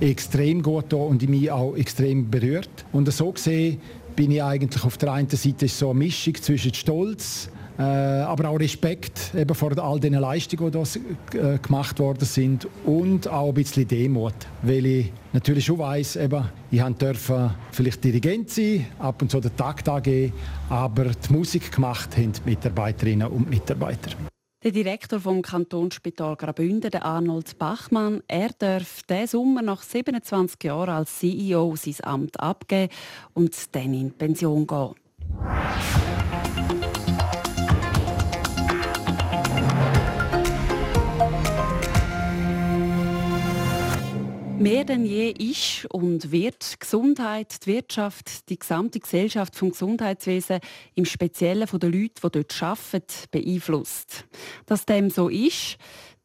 extrem 0.00 0.62
gut 0.62 0.92
und 0.94 1.28
mich 1.28 1.50
auch 1.50 1.74
extrem 1.74 2.30
berührt. 2.30 2.70
Und 2.92 3.12
so 3.12 3.32
gesehen 3.32 3.80
bin 4.18 4.32
ich 4.32 4.42
eigentlich 4.42 4.82
auf 4.82 4.98
der 4.98 5.12
einen 5.12 5.30
Seite 5.30 5.68
so 5.68 5.90
eine 5.90 6.00
Mischung 6.00 6.34
zwischen 6.34 6.74
Stolz, 6.74 7.48
äh, 7.78 7.82
aber 7.82 8.48
auch 8.48 8.58
Respekt 8.58 9.32
eben 9.32 9.54
vor 9.54 9.78
all 9.78 10.00
den 10.00 10.14
Leistungen, 10.14 10.72
die 10.72 10.84
hier 11.30 11.54
äh, 11.54 11.58
gemacht 11.58 12.00
worden 12.00 12.24
sind 12.24 12.66
und 12.84 13.28
auch 13.28 13.50
ein 13.50 13.54
bisschen 13.54 13.86
Demut, 13.86 14.34
weil 14.62 14.86
ich 14.86 15.12
natürlich 15.32 15.66
schon 15.66 15.78
weiss, 15.78 16.16
eben, 16.16 16.44
ich 16.68 16.82
durfte 16.82 17.54
vielleicht 17.70 18.02
Dirigent 18.02 18.50
sein, 18.50 18.86
ab 18.98 19.22
und 19.22 19.30
zu 19.30 19.38
den 19.38 19.56
Takt 19.56 19.88
angeben, 19.88 20.32
aber 20.68 21.04
die 21.04 21.32
Musik 21.32 21.70
gemacht 21.70 22.16
haben 22.16 22.32
die 22.32 22.50
Mitarbeiterinnen 22.50 23.28
und 23.28 23.48
Mitarbeiter. 23.48 24.10
Der 24.64 24.72
Direktor 24.72 25.20
vom 25.20 25.40
Kantonsspital 25.40 26.34
Graubünden, 26.34 26.92
Arnold 26.96 27.60
Bachmann, 27.60 28.24
er 28.26 28.48
darf 28.58 29.04
diesen 29.04 29.28
Sommer 29.28 29.62
nach 29.62 29.82
27 29.82 30.64
Jahren 30.64 30.88
als 30.88 31.20
CEO 31.20 31.76
sein 31.76 31.94
Amt 32.02 32.40
abgeben 32.40 32.92
und 33.34 33.54
dann 33.76 33.94
in 33.94 34.10
Pension 34.10 34.66
gehen. 34.66 34.96
Mehr 44.58 44.84
denn 44.84 45.04
je 45.06 45.30
ist 45.30 45.86
und 45.92 46.32
wird 46.32 46.80
Gesundheit, 46.80 47.64
die 47.64 47.74
Wirtschaft, 47.74 48.48
die 48.48 48.58
gesamte 48.58 48.98
Gesellschaft 48.98 49.54
vom 49.54 49.70
Gesundheitswesen, 49.70 50.58
im 50.96 51.04
Speziellen 51.04 51.68
von 51.68 51.78
den 51.78 51.92
Leuten, 51.92 52.14
die 52.24 52.28
dort 52.28 52.60
arbeiten, 52.60 53.06
beeinflusst. 53.30 54.24
Dass 54.66 54.84
dem 54.84 55.10
so 55.10 55.28
ist, 55.28 55.76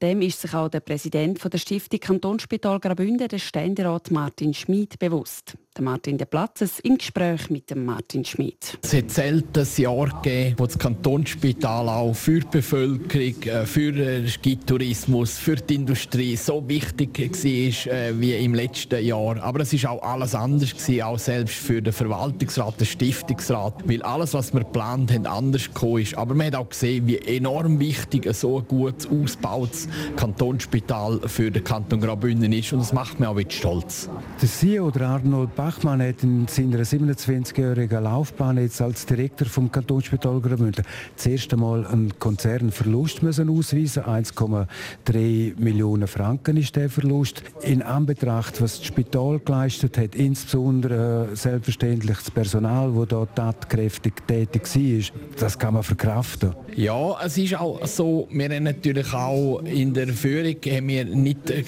dem 0.02 0.24
ist 0.24 0.42
sich 0.42 0.52
auch 0.56 0.70
der 0.70 0.80
Präsident 0.80 1.42
der 1.44 1.58
Stiftung 1.60 2.00
Kantonsspital 2.00 2.80
Graubünden, 2.80 3.28
der 3.28 3.38
Ständerat 3.38 4.10
Martin 4.10 4.56
Schmid, 4.56 4.98
bewusst. 4.98 5.56
Der 5.76 5.84
Martin 5.84 6.20
De 6.20 6.28
Platzes 6.28 6.80
im 6.82 7.00
Gespräch 7.00 7.50
mit 7.50 7.72
dem 7.72 7.84
Martin 7.84 8.24
Schmid. 8.24 8.78
Es 8.84 8.94
hat 8.94 9.10
selten 9.10 9.60
ein 9.60 9.82
Jahr 9.82 10.22
gegeben, 10.22 10.56
wo 10.60 10.68
das 10.68 10.78
Kantonsspital 10.78 11.90
auch 11.90 12.14
für 12.14 12.42
die 12.42 12.48
Bevölkerung, 12.52 13.42
äh, 13.42 13.66
für 13.66 13.92
den 13.92 14.28
Skitourismus, 14.28 15.40
für 15.40 15.56
die 15.56 15.74
Industrie 15.74 16.36
so 16.36 16.64
wichtig 16.70 17.18
war 17.18 17.92
äh, 17.92 18.20
wie 18.20 18.36
im 18.36 18.54
letzten 18.54 19.04
Jahr. 19.04 19.42
Aber 19.42 19.62
es 19.62 19.84
war 19.84 19.94
auch 19.94 20.04
alles 20.04 20.36
anders, 20.36 20.76
gewesen, 20.76 21.02
auch 21.02 21.18
selbst 21.18 21.56
für 21.56 21.82
den 21.82 21.92
Verwaltungsrat, 21.92 22.80
den 22.80 22.86
Stiftungsrat, 22.86 23.74
weil 23.86 24.04
alles, 24.04 24.36
was 24.36 24.54
wir 24.54 24.60
geplant 24.60 25.12
haben, 25.12 25.26
anders 25.26 25.66
gekommen 25.74 26.04
ist. 26.04 26.16
Aber 26.16 26.36
man 26.36 26.48
hat 26.48 26.56
auch 26.56 26.70
gesehen, 26.70 27.08
wie 27.08 27.18
enorm 27.18 27.80
wichtig 27.80 28.28
ein 28.28 28.36
so 28.36 28.62
gut 28.62 29.08
ausgebautes 29.10 29.88
Kantonsspital 30.18 31.22
für 31.26 31.50
den 31.50 31.64
Kanton 31.64 32.00
Graubünden 32.00 32.54
ist 32.54 32.72
und 32.74 32.80
das 32.80 32.94
macht 32.94 33.20
mich 33.20 33.28
auch 33.28 33.38
wieder 33.38 33.50
stolz. 33.50 34.08
Der 34.40 34.48
CEO 34.48 34.90
oder 34.90 35.08
Arnold 35.08 35.56
Bachmann 35.64 36.02
hat 36.02 36.22
in 36.24 36.46
seiner 36.50 36.80
27-jährigen 36.80 38.04
Laufbahn 38.04 38.58
jetzt 38.58 38.82
als 38.82 39.06
Direktor 39.06 39.48
vom 39.48 39.72
Kantonsspital 39.72 40.42
Graubünden 40.42 40.84
das 41.16 41.26
erste 41.26 41.56
Mal 41.56 41.88
einen 41.88 42.20
Konzernverlust 42.20 43.24
müssen 43.24 43.50
ausweisen 43.50 44.04
1,3 44.04 45.58
Millionen 45.58 46.10
Franken 46.10 46.58
ist 46.58 46.76
der 46.76 46.90
Verlust. 46.90 47.44
In 47.62 47.82
Anbetracht, 47.82 48.62
was 48.62 48.80
das 48.80 48.88
Spital 48.88 49.40
geleistet 49.40 49.98
hat, 49.98 50.16
insbesondere 50.16 51.30
äh, 51.32 51.36
selbstverständlich 51.38 52.18
das 52.18 52.32
Personal, 52.32 52.92
das 52.92 53.08
dort 53.08 53.36
tatkräftig 53.38 54.16
tätig 54.28 54.64
war, 54.64 55.20
das 55.40 55.58
kann 55.58 55.76
man 55.76 55.84
verkraften. 55.84 56.54
Ja, 56.76 57.16
es 57.24 57.38
ist 57.38 57.56
auch 57.58 57.86
so, 57.88 58.28
wir 58.32 58.50
haben 58.50 58.64
natürlich 58.64 59.14
auch 59.14 59.60
in 59.60 59.94
der 59.94 60.10
Führung 60.10 60.58
haben 60.68 60.88
wir 60.90 61.06
nicht 61.06 61.50
äh, 61.50 61.64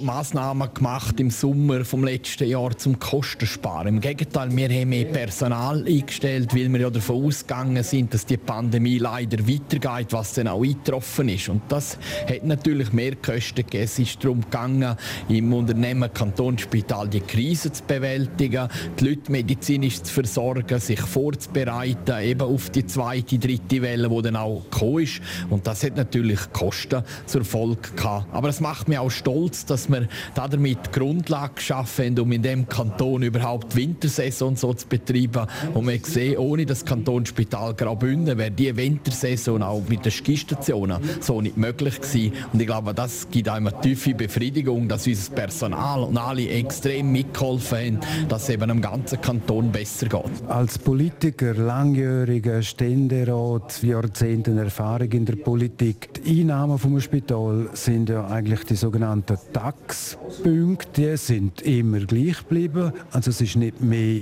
Massnahmen 0.00 0.72
gemacht 0.72 1.20
im 1.20 1.28
Sommer 1.28 1.84
vom 1.84 2.04
letzten 2.04 2.48
Jahr 2.48 2.74
zum 2.78 2.98
Kosten 2.98 3.17
Kosten 3.18 3.46
sparen. 3.48 3.88
Im 3.88 4.00
Gegenteil, 4.00 4.48
wir 4.56 4.68
haben 4.68 4.90
mehr 4.90 5.06
Personal 5.06 5.84
eingestellt, 5.84 6.54
weil 6.54 6.72
wir 6.72 6.82
ja 6.82 6.88
davon 6.88 7.24
ausgegangen 7.24 7.82
sind, 7.82 8.14
dass 8.14 8.24
die 8.24 8.36
Pandemie 8.36 8.98
leider 8.98 9.38
weitergeht, 9.38 10.12
was 10.12 10.34
dann 10.34 10.46
auch 10.46 10.62
eingetroffen 10.62 11.28
ist. 11.28 11.48
Und 11.48 11.62
das 11.68 11.98
hat 12.28 12.44
natürlich 12.44 12.92
mehr 12.92 13.16
Kosten 13.16 13.56
gegeben. 13.56 13.82
Es 13.82 13.98
ist 13.98 14.22
darum 14.22 14.42
gegangen, 14.42 14.94
im 15.28 15.52
Unternehmen 15.52 16.14
Kantonsspital 16.14 17.08
die 17.08 17.18
Krise 17.18 17.72
zu 17.72 17.82
bewältigen, 17.82 18.68
die 19.00 19.08
Leute 19.08 19.32
medizinisch 19.32 20.00
zu 20.00 20.14
versorgen, 20.14 20.78
sich 20.78 21.00
vorzubereiten, 21.00 22.22
eben 22.22 22.42
auf 22.42 22.70
die 22.70 22.86
zweite, 22.86 23.36
dritte 23.36 23.82
Welle, 23.82 24.08
die 24.08 24.22
dann 24.22 24.36
auch 24.36 24.62
gekommen 24.70 25.02
ist. 25.02 25.20
Und 25.50 25.66
das 25.66 25.82
hat 25.82 25.96
natürlich 25.96 26.38
Kosten 26.52 27.02
zur 27.26 27.44
Folge 27.44 27.90
gehabt. 27.96 28.32
Aber 28.32 28.48
es 28.48 28.60
macht 28.60 28.86
mich 28.86 28.98
auch 28.98 29.10
stolz, 29.10 29.66
dass 29.66 29.88
wir 29.88 30.06
damit 30.36 30.92
Grundlage 30.92 31.54
geschaffen 31.54 32.04
haben, 32.04 32.20
um 32.20 32.30
in 32.30 32.42
dem 32.42 32.68
Kanton 32.68 33.07
Kanton 33.08 33.22
überhaupt 33.22 33.74
Wintersaison 33.74 34.54
so 34.56 34.74
zu 34.74 34.86
betreiben. 34.86 35.46
Und 35.72 35.88
wir 35.88 35.98
sehen, 36.02 36.36
ohne 36.36 36.66
das 36.66 36.84
Kantonsspital 36.84 37.72
Graubünden 37.72 38.36
wäre 38.36 38.50
die 38.50 38.76
Wintersaison 38.76 39.62
auch 39.62 39.82
mit 39.88 40.04
den 40.04 40.12
Skistationen 40.12 40.98
so 41.20 41.40
nicht 41.40 41.56
möglich 41.56 42.00
gewesen. 42.00 42.32
Und 42.52 42.60
ich 42.60 42.66
glaube, 42.66 42.92
das 42.92 43.28
gibt 43.30 43.48
einem 43.48 43.68
eine 43.68 43.80
tiefe 43.80 44.14
Befriedigung, 44.14 44.88
dass 44.88 45.06
unser 45.06 45.32
Personal 45.32 46.02
und 46.02 46.18
alle 46.18 46.48
extrem 46.50 47.10
mitgeholfen 47.10 47.78
haben, 47.78 48.00
dass 48.28 48.42
es 48.42 48.50
eben 48.50 48.68
im 48.68 48.82
ganzen 48.82 49.20
Kanton 49.22 49.72
besser 49.72 50.06
geht. 50.06 50.48
Als 50.48 50.78
Politiker, 50.78 51.54
langjähriger 51.54 52.60
Ständerat, 52.62 53.82
Jahrzehnte 53.82 54.50
Erfahrung 54.50 55.10
in 55.12 55.24
der 55.24 55.36
Politik, 55.36 56.22
die 56.22 56.40
Einnahmen 56.40 56.78
vom 56.78 57.00
Spital 57.00 57.70
sind 57.72 58.10
ja 58.10 58.26
eigentlich 58.26 58.64
die 58.64 58.76
sogenannten 58.76 59.38
Taxpunkte, 59.54 61.12
die 61.12 61.16
sind 61.16 61.62
immer 61.62 62.00
gleich 62.00 62.38
geblieben. 62.38 62.92
Also 63.12 63.30
es 63.30 63.40
ist 63.40 63.56
nicht 63.56 63.80
mehr 63.80 64.20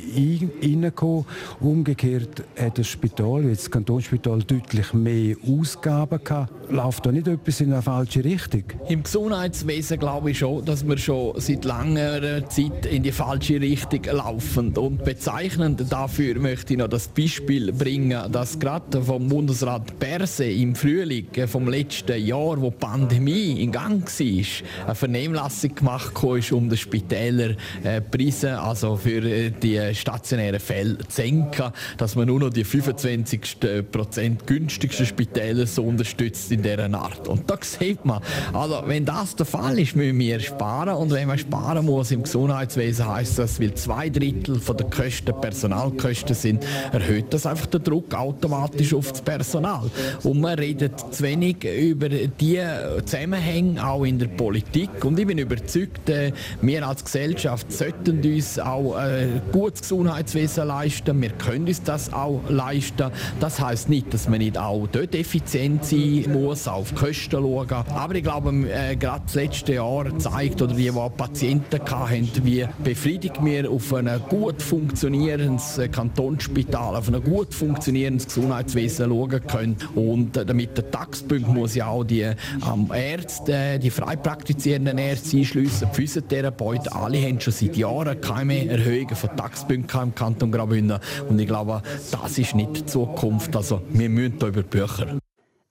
reingekommen. 0.63 1.25
Umgekehrt 1.61 2.45
hat 2.59 2.79
das 2.79 2.87
Spital, 2.87 3.45
wie 3.45 3.55
das 3.55 3.71
Kantonsspital, 3.71 4.43
deutlich 4.43 4.93
mehr 4.93 5.37
Ausgaben 5.47 6.23
gehabt. 6.23 6.53
Läuft 6.71 7.07
da 7.07 7.13
nicht 7.13 7.29
etwas 7.29 7.61
in 7.61 7.73
eine 7.73 7.83
falsche 7.83 8.25
Richtung? 8.25 8.65
Im 8.89 9.03
Gesundheitswesen 9.03 9.99
glaube 9.99 10.31
ich 10.31 10.39
schon, 10.39 10.65
dass 10.65 10.87
wir 10.87 10.99
schon 10.99 11.41
seit 11.41 11.65
langer 11.65 12.49
Zeit 12.49 12.87
in 12.87 13.03
die 13.03 13.13
falsche 13.13 13.61
Richtung 13.61 14.03
laufen. 14.05 14.77
Und 14.77 15.05
bezeichnend 15.05 15.85
dafür 15.91 16.39
möchte 16.39 16.75
ich 16.75 16.79
noch 16.79 16.89
das 16.89 17.09
Beispiel 17.09 17.73
bringen, 17.73 18.31
dass 18.33 18.59
gerade 18.59 19.03
vom 19.03 19.29
Bundesrat 19.29 19.99
Perse 19.99 20.45
im 20.45 20.75
Frühling 20.75 21.27
vom 21.47 21.69
letzten 21.69 22.25
Jahr, 22.25 22.61
wo 22.61 22.71
die 22.71 22.77
Pandemie 22.77 23.63
in 23.63 23.73
Gang 23.73 24.05
war, 24.05 24.87
eine 24.87 24.95
Vernehmlassung 24.95 25.75
gemacht 25.75 26.13
ist, 26.37 26.53
um 26.53 26.69
den 26.69 26.79
Spitäler 26.79 27.55
äh, 27.83 28.01
Preise 28.01 28.61
also 28.67 28.97
für 28.97 29.23
äh, 29.23 29.51
die 29.51 29.95
stationären 29.95 30.61
Fälle 30.61 30.99
zu 30.99 31.17
senken, 31.17 31.73
dass 31.97 32.17
man 32.17 32.27
nur 32.27 32.41
noch 32.41 32.51
die 32.51 32.65
25% 32.65 34.37
günstigsten 34.45 35.07
Spitäler 35.07 35.67
so 35.67 35.85
unterstützt 35.85 36.51
in 36.51 36.63
dieser 36.63 36.93
Art. 36.95 37.29
Und 37.29 37.49
da 37.49 37.59
sieht 37.61 38.05
man, 38.05 38.21
also 38.53 38.83
wenn 38.87 39.05
das 39.05 39.37
der 39.37 39.47
Fall 39.47 39.79
ist, 39.79 39.97
müssen 39.97 40.19
wir 40.19 40.41
sparen 40.41 40.97
und 40.97 41.11
wenn 41.13 41.29
man 41.29 41.39
sparen 41.39 41.85
muss 41.85 42.11
im 42.11 42.23
Gesundheitswesen 42.23 43.07
heißt 43.09 43.39
das, 43.39 43.61
weil 43.61 43.75
zwei 43.75 44.11
Drittel 44.11 44.59
von 44.61 44.77
der 44.77 44.87
Kosten 44.87 45.35
Personalkosten 45.41 46.35
sind, 46.35 46.65
erhöht 46.93 47.27
das 47.31 47.47
einfach 47.47 47.67
den 47.67 47.83
Druck 47.83 48.15
automatisch 48.15 48.95
auf 48.95 49.13
das 49.13 49.23
Personal. 49.23 49.91
Und 50.23 50.41
man 50.41 50.59
redet 50.59 50.99
zu 51.13 51.23
wenig 51.23 51.65
über 51.65 52.09
die 52.09 52.61
Zusammenhänge 53.05 53.87
auch 53.87 54.05
in 54.05 54.19
der 54.19 54.27
Politik 54.27 55.05
und 55.05 55.19
ich 55.19 55.27
bin 55.27 55.39
überzeugt, 55.39 56.09
äh, 56.09 56.33
wir 56.61 56.87
als 56.87 57.05
Gesellschaft 57.05 57.71
sollten 57.73 58.23
uns 58.25 58.56
auch 58.61 58.95
ein 58.95 59.43
gutes 59.53 59.83
Gesundheitswesen 59.83 60.69
leisten. 60.69 61.21
Wir 61.21 61.31
können 61.31 61.67
uns 61.67 61.83
das 61.83 62.13
auch 62.13 62.41
leisten. 62.49 63.11
Das 63.41 63.61
heißt 63.61 63.89
nicht, 63.89 64.13
dass 64.15 64.29
man 64.29 64.39
nicht 64.39 64.59
auch 64.59 64.87
dort 64.91 65.15
effizient 65.15 65.85
sein 65.85 66.27
muss, 66.33 66.69
auf 66.69 66.95
Kosten 66.95 67.43
schauen. 67.43 67.67
Aber 67.71 68.15
ich 68.15 68.23
glaube, 68.23 68.51
äh, 68.71 68.97
gerade 68.97 69.23
das 69.25 69.35
letzte 69.35 69.75
Jahr 69.75 70.07
zeigt, 70.19 70.63
oder 70.63 70.75
die, 70.75 70.91
die 70.91 71.11
Patienten 71.17 71.81
hatten, 71.81 72.45
wie 72.45 72.67
befriedigt 72.85 73.45
wir 73.45 73.71
auf 73.71 73.93
ein 73.93 74.09
gut 74.29 74.63
funktionierendes 74.63 75.81
Kantonsspital, 75.91 76.97
auf 76.97 77.09
ein 77.09 77.23
gut 77.23 77.55
funktionierendes 77.55 78.27
Gesundheitswesen 78.27 79.09
schauen 79.09 79.47
können. 79.47 79.77
Und 79.95 80.37
damit 80.37 80.77
der 80.77 80.91
Taxpunkt 80.91 81.47
wo 81.57 81.67
sie 81.67 81.83
auch 81.83 82.05
die 82.05 82.23
ähm, 82.23 82.91
Ärzte, 82.95 83.79
die 83.79 83.91
frei 83.91 84.17
praktizierenden 84.17 84.99
Ärzte 84.99 85.39
einschliessen, 85.39 85.89
die 85.91 85.97
Physiotherapeuten, 85.97 86.93
alle 86.93 87.21
haben 87.21 87.41
schon 87.41 87.53
seit 87.53 87.77
Jahren 87.77 88.21
keine 88.21 88.36
Erhöhungen 88.45 89.17
von 89.17 89.37
Taxpunkten 89.37 90.03
im 90.03 90.15
Kanton 90.15 90.53
Graubünden. 90.53 90.99
Und 91.29 91.39
ich 91.39 91.47
glaube, 91.47 91.83
das 92.11 92.39
ist 92.39 92.55
nicht 92.55 92.77
die 92.77 92.87
Zukunft. 92.87 93.55
Also 93.57 93.83
wir 93.91 94.09
müssen 94.09 94.39
hier 94.39 94.49
über 94.49 94.63
die 94.63 94.69
Bücher. 94.69 95.19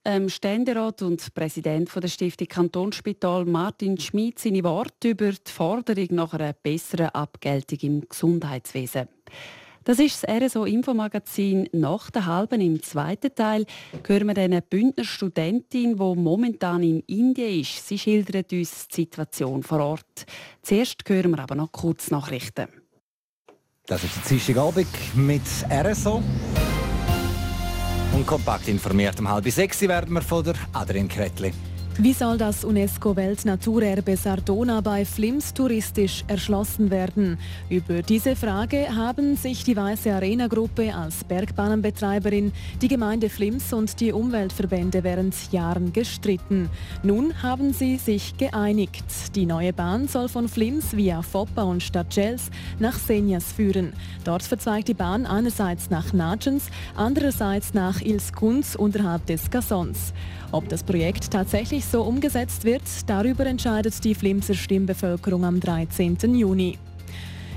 Ähm, 0.04 0.28
Ständerat 0.28 1.02
und 1.02 1.34
Präsident 1.34 1.90
der 1.92 2.06
Stiftung 2.06 2.46
Kantonsspital 2.46 3.44
Martin 3.44 3.98
Schmid 3.98 4.38
seine 4.38 4.62
Worte 4.62 5.08
über 5.08 5.32
die 5.32 5.50
Forderung 5.50 6.06
nach 6.10 6.32
einer 6.32 6.52
besseren 6.52 7.08
Abgeltung 7.08 7.78
im 7.82 8.08
Gesundheitswesen. 8.08 9.08
Das 9.86 10.00
ist 10.00 10.24
das 10.24 10.28
RSO 10.28 10.64
Infomagazin 10.64 11.68
nach 11.70 12.10
der 12.10 12.26
halben 12.26 12.60
im 12.60 12.82
zweiten 12.82 13.32
Teil. 13.32 13.66
Hören 14.04 14.26
wir 14.26 14.36
eine 14.36 14.60
Bündner 14.60 15.04
Studentin, 15.04 15.96
die 15.96 16.14
momentan 16.16 16.82
in 16.82 17.00
Indien 17.02 17.60
ist. 17.60 17.86
Sie 17.86 17.96
schildert 17.96 18.52
uns 18.52 18.88
die 18.88 19.02
Situation 19.02 19.62
vor 19.62 19.78
Ort. 19.78 20.26
Zuerst 20.60 21.04
hören 21.06 21.30
wir 21.30 21.38
aber 21.38 21.54
noch 21.54 21.70
kurz 21.70 22.10
Nachrichten. 22.10 22.66
Das 23.86 24.02
ist 24.02 24.16
der 24.16 24.28
Dienstagabend 24.28 24.88
mit 25.14 25.42
RSO. 25.70 26.20
Und 28.12 28.26
kompakt 28.26 28.66
informiert 28.66 29.20
um 29.20 29.28
halb 29.28 29.48
sechs 29.48 29.80
werden 29.82 30.14
wir 30.14 30.22
von 30.22 30.42
der 30.42 30.56
Adrian 30.72 31.06
Kretli. 31.06 31.52
Wie 31.98 32.12
soll 32.12 32.36
das 32.36 32.62
UNESCO-Weltnaturerbe 32.62 34.18
Sardona 34.18 34.82
bei 34.82 35.06
Flims 35.06 35.54
touristisch 35.54 36.24
erschlossen 36.28 36.90
werden? 36.90 37.38
Über 37.70 38.02
diese 38.02 38.36
Frage 38.36 38.94
haben 38.94 39.34
sich 39.34 39.64
die 39.64 39.76
Weiße 39.76 40.12
Arena-Gruppe 40.12 40.94
als 40.94 41.24
Bergbahnenbetreiberin, 41.24 42.52
die 42.82 42.88
Gemeinde 42.88 43.30
Flims 43.30 43.72
und 43.72 43.98
die 43.98 44.12
Umweltverbände 44.12 45.04
während 45.04 45.34
Jahren 45.52 45.94
gestritten. 45.94 46.68
Nun 47.02 47.42
haben 47.42 47.72
sie 47.72 47.96
sich 47.96 48.36
geeinigt. 48.36 49.34
Die 49.34 49.46
neue 49.46 49.72
Bahn 49.72 50.06
soll 50.06 50.28
von 50.28 50.48
Flims 50.48 50.94
via 50.94 51.22
Foppa 51.22 51.62
und 51.62 51.82
Stadtgels 51.82 52.50
nach 52.78 52.98
Senjas 52.98 53.52
führen. 53.52 53.94
Dort 54.22 54.42
verzweigt 54.42 54.88
die 54.88 54.94
Bahn 54.94 55.24
einerseits 55.24 55.88
nach 55.88 56.12
Nagens, 56.12 56.64
andererseits 56.94 57.72
nach 57.72 58.02
Ilskunz 58.02 58.74
unterhalb 58.74 59.24
des 59.24 59.50
Gassons. 59.50 60.12
Ob 60.52 60.68
das 60.68 60.82
Projekt 60.82 61.30
tatsächlich 61.30 61.84
so 61.84 62.02
umgesetzt 62.02 62.64
wird, 62.64 62.82
darüber 63.06 63.46
entscheidet 63.46 64.02
die 64.04 64.14
Flimser 64.14 64.54
Stimmbevölkerung 64.54 65.44
am 65.44 65.60
13. 65.60 66.16
Juni. 66.34 66.78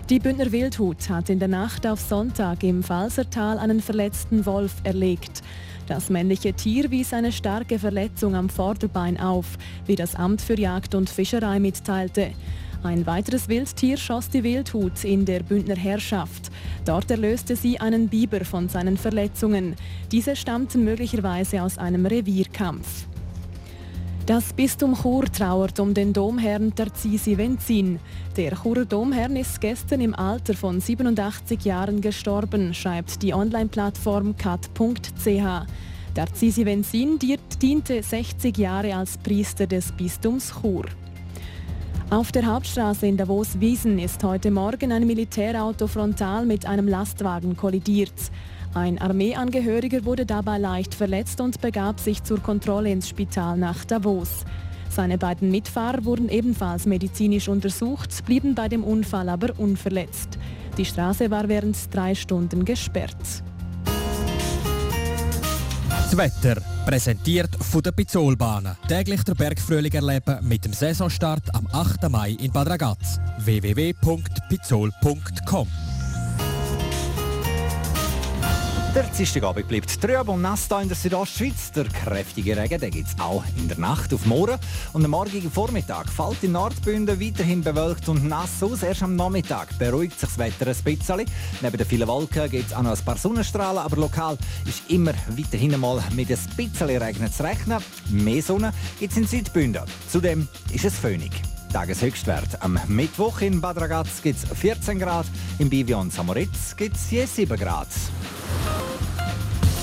Die 0.10 0.20
Bündner 0.20 0.52
Wildhut 0.52 1.08
hat 1.10 1.30
in 1.30 1.38
der 1.38 1.48
Nacht 1.48 1.86
auf 1.86 2.00
Sonntag 2.00 2.64
im 2.64 2.82
Falsertal 2.82 3.60
einen 3.60 3.80
verletzten 3.80 4.46
Wolf 4.48 4.74
erlegt. 4.84 5.44
Das 5.86 6.10
männliche 6.10 6.54
Tier 6.54 6.90
wies 6.90 7.14
eine 7.14 7.32
starke 7.32 7.78
Verletzung 7.78 8.36
am 8.36 8.50
Vorderbein 8.50 9.20
auf, 9.20 9.58
wie 9.86 9.96
das 9.96 10.16
Amt 10.16 10.42
für 10.42 10.60
Jagd 10.60 10.96
und 10.96 11.10
Fischerei 11.10 11.60
mitteilte. 11.60 12.32
Ein 12.82 13.06
weiteres 13.06 13.50
Wildtier 13.50 13.98
schoss 13.98 14.30
die 14.30 14.44
Wildhut 14.44 15.04
in 15.04 15.26
der 15.26 15.44
Bündner 15.44 15.76
Herrschaft. 15.76 16.50
Dort 16.86 17.12
erlöste 17.12 17.58
sie 17.58 17.78
einen 17.78 18.08
Biber 18.08 18.46
von 18.46 18.70
seinen 18.70 18.96
Verletzungen. 18.96 19.76
Diese 20.14 20.36
stammten 20.38 20.86
möglicherweise 20.86 21.62
aus 21.62 21.78
einem 21.78 22.06
Revierkampf. 22.06 23.06
Das 24.26 24.54
Bistum 24.54 24.96
Chur 24.96 25.26
trauert 25.26 25.80
um 25.80 25.94
den 25.94 26.14
Domherrn 26.14 26.74
Tarzisi 26.74 27.38
Wenzin. 27.38 28.00
Der 28.38 28.56
Churer 28.56 28.86
Domherrn 28.86 29.36
ist 29.36 29.60
gestern 29.60 30.00
im 30.00 30.16
Alter 30.16 30.54
von 30.54 30.80
87 30.80 31.66
Jahren 31.66 32.00
gestorben, 32.00 32.74
schreibt 32.74 33.22
die 33.24 33.34
Online-Plattform 33.34 34.38
cat.ch. 34.38 35.66
Tarzisi 36.16 36.66
Wenzin 36.66 37.20
diente 37.62 38.04
60 38.04 38.58
Jahre 38.58 38.96
als 38.96 39.18
Priester 39.18 39.68
des 39.68 39.92
Bistums 39.92 40.54
Chur. 40.62 40.86
Auf 42.12 42.32
der 42.32 42.48
Hauptstraße 42.48 43.06
in 43.06 43.18
Davos-Wiesen 43.18 44.00
ist 44.00 44.24
heute 44.24 44.50
Morgen 44.50 44.92
ein 44.92 45.06
Militärauto 45.06 45.86
frontal 45.86 46.44
mit 46.44 46.66
einem 46.66 46.88
Lastwagen 46.88 47.56
kollidiert. 47.56 48.32
Ein 48.74 49.00
Armeeangehöriger 49.00 50.04
wurde 50.06 50.26
dabei 50.26 50.58
leicht 50.58 50.96
verletzt 50.96 51.40
und 51.40 51.62
begab 51.62 52.00
sich 52.00 52.24
zur 52.24 52.40
Kontrolle 52.42 52.92
ins 52.92 53.08
Spital 53.08 53.58
nach 53.58 53.86
Davos. 53.86 54.44
Seine 54.90 55.20
beiden 55.20 55.52
Mitfahrer 55.52 56.04
wurden 56.04 56.30
ebenfalls 56.30 56.88
medizinisch 56.88 57.48
untersucht, 57.48 58.26
blieben 58.26 58.56
bei 58.56 58.68
dem 58.68 58.84
Unfall 58.84 59.30
aber 59.30 59.60
unverletzt. 59.60 60.40
Die 60.80 60.86
Straße 60.86 61.30
war 61.30 61.48
während 61.48 61.94
drei 61.94 62.16
Stunden 62.16 62.66
gesperrt. 62.66 63.44
Das 66.10 66.18
Wetter, 66.18 66.60
präsentiert 66.88 67.56
von 67.64 67.84
der 67.84 67.92
Pizzolbahnen. 67.92 68.76
Täglich 68.88 69.22
der 69.26 69.36
Bergfrühling 69.36 69.94
erleben 69.94 70.40
mit 70.42 70.66
dem 70.66 70.74
Saisonstart 70.74 71.54
am 71.54 71.68
8. 71.72 72.10
Mai 72.10 72.32
in 72.32 72.52
Bad 72.52 72.68
Ragaz. 72.68 73.20
www.pizzol.com 73.38 75.68
der 78.96 79.04
Dienstagabend 79.04 79.68
bleibt 79.68 80.02
trüb 80.02 80.30
und 80.30 80.42
nass 80.42 80.68
hier 80.68 80.82
in 80.82 80.88
der 80.88 80.98
Südostschweiz. 80.98 81.72
Der 81.74 81.86
kräftige 81.86 82.58
Regen 82.58 82.80
gibt 82.90 83.08
es 83.08 83.20
auch 83.20 83.44
in 83.58 83.68
der 83.68 83.78
Nacht 83.78 84.14
auf 84.14 84.26
morgen. 84.26 84.58
Und 84.94 85.06
am 85.06 85.12
morgigen 85.12 85.52
Vormittag 85.52 86.10
fällt 86.10 86.44
in 86.44 86.54
Nordbünden 86.54 87.20
weiterhin 87.20 87.62
bewölkt 87.62 88.10
und 88.10 88.28
nass 88.28 88.64
aus. 88.64 88.82
Erst 88.82 89.04
am 89.04 89.16
Nachmittag 89.16 89.78
beruhigt 89.78 90.20
sich 90.20 90.30
das 90.30 90.38
Wetter 90.38 90.68
ein 90.68 90.84
bisschen. 90.84 91.26
Neben 91.62 91.78
den 91.78 91.88
vielen 91.88 92.08
Wolken 92.08 92.50
gibt 92.50 92.68
es 92.68 92.74
auch 92.74 92.82
noch 92.82 92.98
ein 92.98 93.06
paar 93.06 93.18
Sonnenstrahlen, 93.18 93.80
aber 93.80 93.98
lokal 93.98 94.38
ist 94.66 94.90
immer 94.90 95.14
weiterhin 95.28 95.74
einmal 95.74 96.02
mit 96.16 96.32
ein 96.32 96.40
bisschen 96.56 96.90
Regen 96.90 97.32
zu 97.32 97.44
rechnen. 97.44 97.84
Mehr 98.10 98.42
Sonne 98.42 98.74
gibt 99.00 99.12
es 99.12 99.18
in 99.18 99.28
Südbünden. 99.28 99.84
Zudem 100.10 100.48
ist 100.72 100.86
es 100.86 100.98
föhnig. 100.98 101.32
Tageshöchstwert. 101.72 102.62
Am 102.62 102.80
Mittwoch 102.88 103.42
in 103.42 103.62
Bad 103.62 103.78
Ragaz 103.78 104.22
gibt 104.22 104.40
es 104.44 104.58
14 104.58 105.00
Grad, 105.00 105.26
im 105.60 105.70
Bivion 105.70 106.10
Samoritz 106.10 106.76
gibt 106.76 106.96
es 106.96 107.12
je 107.12 107.26
7 107.26 107.58
Grad. 107.58 107.88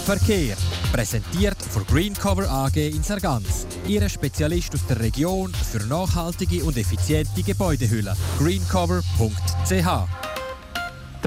Verkehr. 0.04 0.56
Präsentiert 0.92 1.60
von 1.60 1.84
Greencover 1.86 2.48
AG 2.48 2.76
in 2.76 3.02
Sargans. 3.02 3.66
Ihre 3.88 4.08
Spezialist 4.08 4.72
aus 4.74 4.86
der 4.86 5.00
Region 5.00 5.52
für 5.52 5.84
nachhaltige 5.84 6.62
und 6.64 6.76
effiziente 6.76 7.42
Gebäudehülle. 7.42 8.14
greencover.ch 8.38 10.25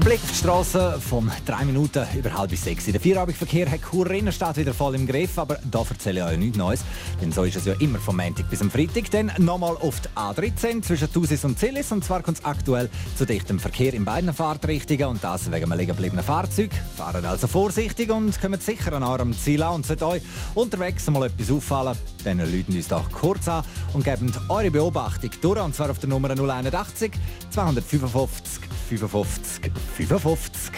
der 0.00 0.08
Blick 0.08 0.22
auf 0.22 0.30
die 0.30 0.36
Straße 0.36 1.00
von 1.00 1.30
drei 1.44 1.64
Minuten 1.64 2.06
über 2.16 2.32
halb 2.32 2.56
sechs. 2.56 2.86
Der 2.86 3.00
Vierabendverkehr 3.00 3.70
hat 3.70 3.80
Chur 3.82 4.10
Innenstadt 4.10 4.56
wieder 4.56 4.72
voll 4.72 4.94
im 4.94 5.06
Griff, 5.06 5.38
aber 5.38 5.58
da 5.70 5.84
erzähle 5.88 6.20
ich 6.20 6.26
euch 6.26 6.38
nichts 6.38 6.56
Neues, 6.56 6.84
denn 7.20 7.32
so 7.32 7.44
ist 7.44 7.56
es 7.56 7.66
ja 7.66 7.74
immer 7.80 7.98
vom 7.98 8.16
Montag 8.16 8.48
bis 8.48 8.62
am 8.62 8.70
Freitag. 8.70 9.10
Dann 9.10 9.30
nochmal 9.38 9.76
auf 9.76 10.00
die 10.00 10.08
A13 10.16 10.82
zwischen 10.82 11.12
Thusis 11.12 11.44
und 11.44 11.58
Zillis 11.58 11.92
und 11.92 12.02
zwar 12.02 12.22
kommt 12.22 12.38
es 12.38 12.44
aktuell 12.44 12.88
zu 13.16 13.26
dichtem 13.26 13.58
Verkehr 13.58 13.92
in 13.92 14.04
beiden 14.04 14.32
Fahrtrichtungen 14.32 15.06
und 15.06 15.24
das 15.24 15.50
wegen 15.50 15.70
einem 15.70 15.98
liegen 15.98 16.22
Fahrzeug. 16.22 16.70
Fahren 16.96 17.24
also 17.26 17.46
vorsichtig 17.46 18.10
und 18.10 18.40
kommen 18.40 18.60
sicher 18.60 18.94
an 18.94 19.02
eurem 19.02 19.34
Ziel 19.36 19.62
an 19.62 19.76
und 19.76 19.86
sollte 19.86 20.06
euch 20.06 20.22
unterwegs 20.54 21.10
mal 21.10 21.26
etwas 21.26 21.50
auffallen, 21.50 21.96
dann 22.24 22.38
läuten 22.38 22.74
uns 22.74 22.88
doch 22.88 23.10
kurz 23.10 23.48
an 23.48 23.64
und 23.92 24.04
geben 24.04 24.32
eure 24.48 24.70
Beobachtung 24.70 25.30
durch 25.42 25.60
und 25.60 25.74
zwar 25.74 25.90
auf 25.90 25.98
der 25.98 26.08
Nummer 26.08 26.30
081 26.30 27.12
255 27.50 28.69
55 28.98 29.70
55. 29.96 30.72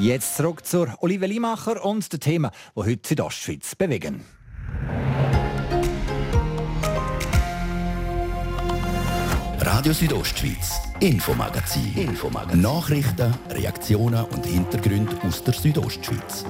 Jetzt 0.00 0.36
zurück 0.36 0.64
zur 0.64 0.94
Olive 1.00 1.26
Limacher 1.26 1.84
und 1.84 2.10
den 2.10 2.20
Themen, 2.20 2.50
die 2.74 2.80
heute 2.80 3.08
Südostschweiz 3.08 3.74
bewegen. 3.74 4.24
Radio 9.60 9.92
Südostschweiz, 9.92 10.80
Infomagazin. 11.00 11.94
Infomagazin. 11.96 12.62
Nachrichten, 12.62 13.34
Reaktionen 13.50 14.24
und 14.24 14.46
Hintergründe 14.46 15.14
aus 15.26 15.44
der 15.44 15.52
Südostschweiz. 15.52 16.44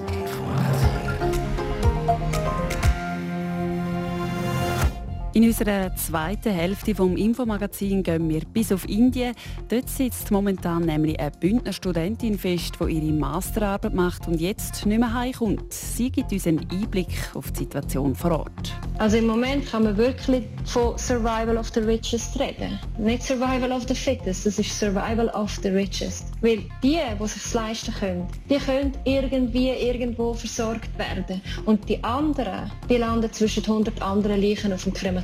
In 5.34 5.42
unserer 5.42 5.92
zweiten 5.96 6.52
Hälfte 6.52 6.94
vom 6.94 7.16
Infomagazin 7.16 8.04
gehen 8.04 8.28
wir 8.28 8.42
bis 8.52 8.70
auf 8.70 8.88
Indien. 8.88 9.34
Dort 9.68 9.88
sitzt 9.88 10.30
momentan 10.30 10.82
nämlich 10.84 11.18
eine 11.18 11.32
Bündner 11.32 11.72
Studentin 11.72 12.38
fest, 12.38 12.74
die 12.78 12.92
ihre 12.92 13.12
Masterarbeit 13.12 13.94
macht 13.94 14.28
und 14.28 14.40
jetzt 14.40 14.86
nicht 14.86 14.96
mehr 14.96 15.12
heimkommt. 15.12 15.72
Sie 15.72 16.12
gibt 16.12 16.30
uns 16.30 16.46
einen 16.46 16.64
Einblick 16.70 17.08
auf 17.34 17.50
die 17.50 17.64
Situation 17.64 18.14
vor 18.14 18.30
Ort. 18.30 18.76
Also 18.98 19.16
im 19.16 19.26
Moment 19.26 19.66
kann 19.66 19.82
man 19.82 19.96
wirklich 19.96 20.44
von 20.66 20.96
Survival 20.96 21.56
of 21.56 21.68
the 21.74 21.80
Richest 21.80 22.38
reden. 22.38 22.78
Nicht 22.96 23.24
Survival 23.24 23.72
of 23.72 23.88
the 23.88 23.94
Fittest, 23.94 24.46
das 24.46 24.60
ist 24.60 24.78
Survival 24.78 25.28
of 25.30 25.58
the 25.64 25.68
Richest. 25.70 26.26
Weil 26.42 26.58
die, 26.80 27.00
die 27.20 27.26
sich 27.26 27.52
leisten 27.52 27.92
können, 27.92 28.28
die 28.48 28.58
können 28.58 28.92
irgendwie 29.02 29.70
irgendwo 29.70 30.32
versorgt 30.32 30.96
werden. 30.96 31.42
Und 31.64 31.88
die 31.88 32.04
anderen, 32.04 32.70
die 32.88 32.98
landen 32.98 33.32
zwischen 33.32 33.64
100 33.64 34.00
anderen 34.00 34.40
Leichen 34.40 34.72
auf 34.72 34.84
dem 34.84 34.92
Krematorium. 34.92 35.23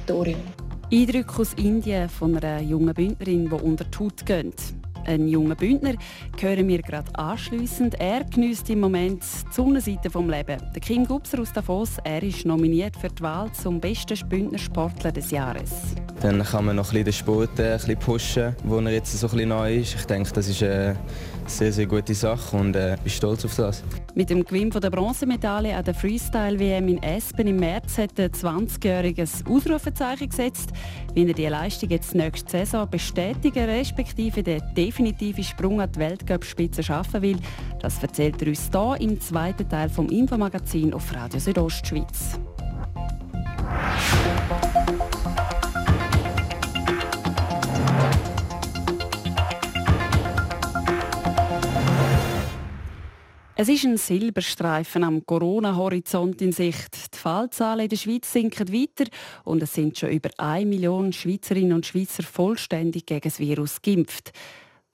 Eindrücke 0.93 1.41
aus 1.41 1.55
Indien 1.55 2.09
von 2.09 2.37
einer 2.37 2.61
jungen 2.61 2.95
Bündnerin, 2.95 3.49
die 3.49 3.55
unter 3.55 3.85
die 3.85 3.99
Haut 3.99 4.27
geht. 4.27 4.75
Ein 5.07 5.29
junger 5.29 5.55
Bündner 5.55 5.95
hören 6.39 6.69
wir 6.69 6.83
gerade 6.83 7.13
anschliessend. 7.15 7.95
Er 7.99 8.25
genießt 8.25 8.69
im 8.71 8.81
Moment 8.81 9.23
die 9.23 9.55
Sonnenseite 9.55 10.09
des 10.09 10.23
Lebens. 10.23 10.63
Der 10.75 10.81
Kim 10.81 11.07
Gubser 11.07 11.41
aus 11.41 11.53
Davos, 11.53 11.97
er 12.05 12.23
ist 12.23 12.45
nominiert 12.45 12.97
für 12.97 13.09
die 13.09 13.23
Wahl 13.23 13.51
zum 13.53 13.81
besten 13.81 14.19
Bündner 14.29 14.59
Sportler 14.59 15.11
des 15.11 15.31
Jahres. 15.31 15.71
Dann 16.21 16.43
kann 16.43 16.67
man 16.67 16.77
noch 16.77 16.93
ein 16.93 17.05
bisschen 17.05 17.05
den 17.05 17.13
Sport 17.13 17.59
äh, 17.59 17.73
ein 17.73 17.79
bisschen 17.79 17.99
pushen, 17.99 18.57
wo 18.65 18.79
er 18.79 18.93
jetzt 18.93 19.19
so 19.19 19.27
ein 19.27 19.31
bisschen 19.33 19.49
neu 19.49 19.77
ist. 19.77 19.95
Ich 19.95 20.05
denke, 20.05 20.31
das 20.33 20.49
ist 20.49 20.63
eine 20.63 20.97
sehr, 21.47 21.73
sehr 21.73 21.87
gute 21.87 22.15
Sache 22.15 22.57
und 22.57 22.77
äh, 22.77 22.97
bin 23.03 23.11
stolz 23.11 23.45
auf 23.45 23.55
das. 23.57 23.83
Mit 24.15 24.31
dem 24.31 24.45
Gewinn 24.45 24.71
der 24.71 24.91
Bronzemedaille 24.91 25.77
an 25.77 25.85
der 25.85 25.95
Freestyle-WM 25.95 26.89
in 26.89 27.03
Espen 27.03 27.47
im 27.47 27.57
März 27.57 27.99
hat 27.99 28.17
der 28.19 28.31
20-Jährige 28.31 29.23
ein 29.23 29.47
Ausrufezeichen 29.47 30.29
gesetzt. 30.29 30.71
Wie 31.15 31.27
er 31.27 31.35
die 31.35 31.47
Leistung 31.47 31.91
jetzt 31.91 32.15
nächste 32.15 32.51
Saison 32.51 32.89
bestätigen 32.89 33.65
respektive 33.65 34.43
den 34.43 34.63
definitiven 34.77 35.45
Sprung 35.45 35.81
an 35.81 35.91
die 35.93 36.01
Weltcup-Spitze 36.01 36.83
schaffen 36.83 37.23
will, 37.23 37.39
das 37.81 38.03
erzählt 38.03 38.41
er 38.43 38.49
uns 38.49 38.71
hier 38.73 38.97
im 39.01 39.21
zweiten 39.21 39.69
Teil 39.69 39.89
vom 39.89 40.09
Infomagazin 40.09 40.93
auf 40.95 41.15
Radio 41.15 41.39
Südostschweiz. 41.39 42.39
Es 53.61 53.69
ist 53.69 53.85
ein 53.85 53.99
Silberstreifen 53.99 55.05
am 55.05 55.27
Corona-Horizont 55.27 56.41
in 56.41 56.51
Sicht. 56.51 57.13
Die 57.13 57.19
Fallzahlen 57.19 57.81
in 57.81 57.89
der 57.91 57.97
Schweiz 57.99 58.33
sinken 58.33 58.73
weiter 58.73 59.05
und 59.45 59.63
es 59.63 59.75
sind 59.75 59.99
schon 59.99 60.13
über 60.13 60.31
1 60.39 60.67
Million 60.67 61.13
Schweizerinnen 61.13 61.75
und 61.75 61.85
Schweizer 61.85 62.23
vollständig 62.23 63.05
gegen 63.05 63.21
das 63.21 63.39
Virus 63.39 63.83
geimpft. 63.83 64.33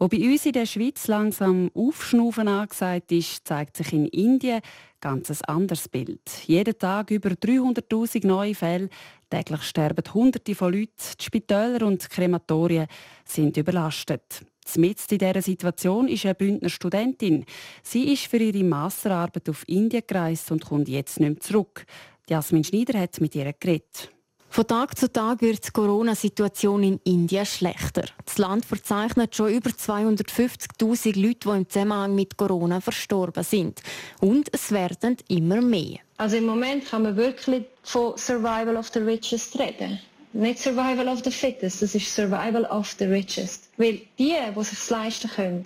Wo 0.01 0.09
bei 0.09 0.17
uns 0.17 0.47
in 0.47 0.53
der 0.55 0.67
Schweiz 0.67 1.07
langsam 1.07 1.71
Aufschnaufen 1.75 2.49
angesagt 2.49 3.13
ist, 3.13 3.47
zeigt 3.47 3.77
sich 3.77 3.93
in 3.93 4.07
Indien 4.07 4.63
ganz 5.01 5.31
ein 5.31 5.43
anderes 5.43 5.89
Bild. 5.89 6.29
Jeden 6.47 6.77
Tag 6.77 7.13
über 7.13 7.29
300.000 7.29 8.27
neue 8.27 8.57
Fälle. 8.57 8.89
Täglich 9.31 9.63
sterben 9.63 10.13
Hunderte 10.13 10.57
von 10.57 10.73
Leuten. 10.73 10.91
Die 11.21 11.25
Spitäler 11.25 11.87
und 11.87 12.03
die 12.03 12.09
Krematorien 12.09 12.89
sind 13.25 13.57
überlastet. 13.59 14.45
Mitten 14.77 15.15
in 15.15 15.19
dieser 15.19 15.43
Situation 15.43 16.09
ist 16.09 16.25
eine 16.25 16.35
Bündner 16.35 16.69
Studentin. 16.69 17.45
Sie 17.83 18.13
ist 18.13 18.27
für 18.27 18.39
ihre 18.39 18.65
Masterarbeit 18.65 19.49
auf 19.49 19.67
Indien 19.69 20.03
gereist 20.07 20.51
und 20.51 20.65
kommt 20.65 20.89
jetzt 20.89 21.21
nicht 21.21 21.29
mehr 21.29 21.41
zurück. 21.41 21.87
Jasmin 22.29 22.65
Schneider 22.65 22.99
hat 22.99 23.21
mit 23.21 23.35
ihr 23.35 23.53
geredet. 23.53 24.11
Von 24.57 24.67
Tag 24.67 24.97
zu 24.99 25.13
Tag 25.13 25.43
wird 25.43 25.67
die 25.67 25.71
Corona-Situation 25.71 26.83
in 26.83 27.01
Indien 27.05 27.45
schlechter. 27.45 28.05
Das 28.25 28.39
Land 28.39 28.65
verzeichnet 28.65 29.37
schon 29.37 29.51
über 29.51 29.69
250.000 29.69 31.21
Leute, 31.21 31.51
die 31.51 31.57
im 31.57 31.69
Zusammenhang 31.69 32.15
mit 32.15 32.39
Corona 32.39 32.81
verstorben 32.81 33.45
sind. 33.45 33.83
Und 34.21 34.49
es 34.53 34.73
werden 34.73 35.19
immer 35.29 35.61
mehr. 35.61 35.99
Also 36.17 36.37
im 36.37 36.47
Moment 36.47 36.87
kann 36.87 37.03
man 37.03 37.17
wirklich 37.17 37.65
von 37.83 38.17
Survival 38.17 38.77
of 38.77 38.89
the 38.89 39.01
Richest 39.01 39.59
reden. 39.59 40.01
Nicht 40.37 40.59
Survival 40.59 41.09
of 41.09 41.25
the 41.25 41.31
Fittest, 41.31 41.81
das 41.81 41.95
ist 41.95 42.15
Survival 42.15 42.67
of 42.67 42.95
the 42.99 43.07
Richest. 43.07 43.71
Weil 43.79 44.01
die, 44.19 44.35
die 44.55 44.65
sich 44.65 44.91
leisten 44.91 45.31
können, 45.31 45.65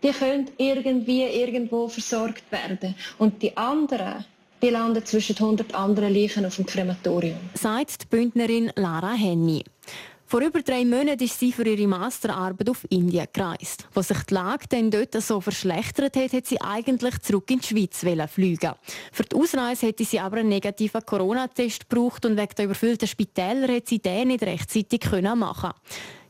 die 0.00 0.10
können 0.10 0.48
irgendwie 0.58 1.24
irgendwo 1.24 1.88
versorgt 1.88 2.44
werden. 2.52 2.94
Und 3.18 3.42
die 3.42 3.56
anderen, 3.56 4.24
die 4.62 4.68
landen 4.68 5.04
zwischen 5.04 5.36
100 5.36 5.74
anderen 5.74 6.14
Leichen 6.14 6.46
auf 6.46 6.54
dem 6.54 6.66
Krematorium. 6.66 7.36
Sagt 7.54 8.02
die 8.02 8.06
Bündnerin 8.06 8.70
Lara 8.76 9.14
Henny. 9.14 9.64
Vor 10.32 10.40
über 10.40 10.62
drei 10.62 10.86
Monaten 10.86 11.24
ist 11.24 11.38
sie 11.38 11.52
für 11.52 11.66
ihre 11.66 11.86
Masterarbeit 11.86 12.70
auf 12.70 12.86
Indien 12.88 13.26
gereist. 13.30 13.86
Wo 13.92 14.00
sich 14.00 14.16
die 14.22 14.32
Lage 14.32 14.64
dann 14.66 14.90
dort 14.90 15.12
so 15.20 15.42
verschlechtert 15.42 16.16
hat, 16.16 16.32
hat 16.32 16.46
sie 16.46 16.58
eigentlich 16.58 17.20
zurück 17.20 17.50
in 17.50 17.58
die 17.58 17.66
Schweiz 17.66 17.98
fliegen. 18.30 18.72
Für 19.12 19.24
die 19.24 19.36
Ausreise 19.36 19.88
hätte 19.88 20.06
sie 20.06 20.18
aber 20.18 20.38
einen 20.38 20.48
negativen 20.48 21.04
Corona-Test 21.04 21.90
gebraucht 21.90 22.24
und 22.24 22.38
wegen 22.38 22.54
der 22.56 22.64
überfüllten 22.64 23.08
Spitäler 23.08 23.68
hätte 23.68 23.90
sie 23.90 23.98
den 23.98 24.28
nicht 24.28 24.42
rechtzeitig 24.42 25.02
machen 25.34 25.72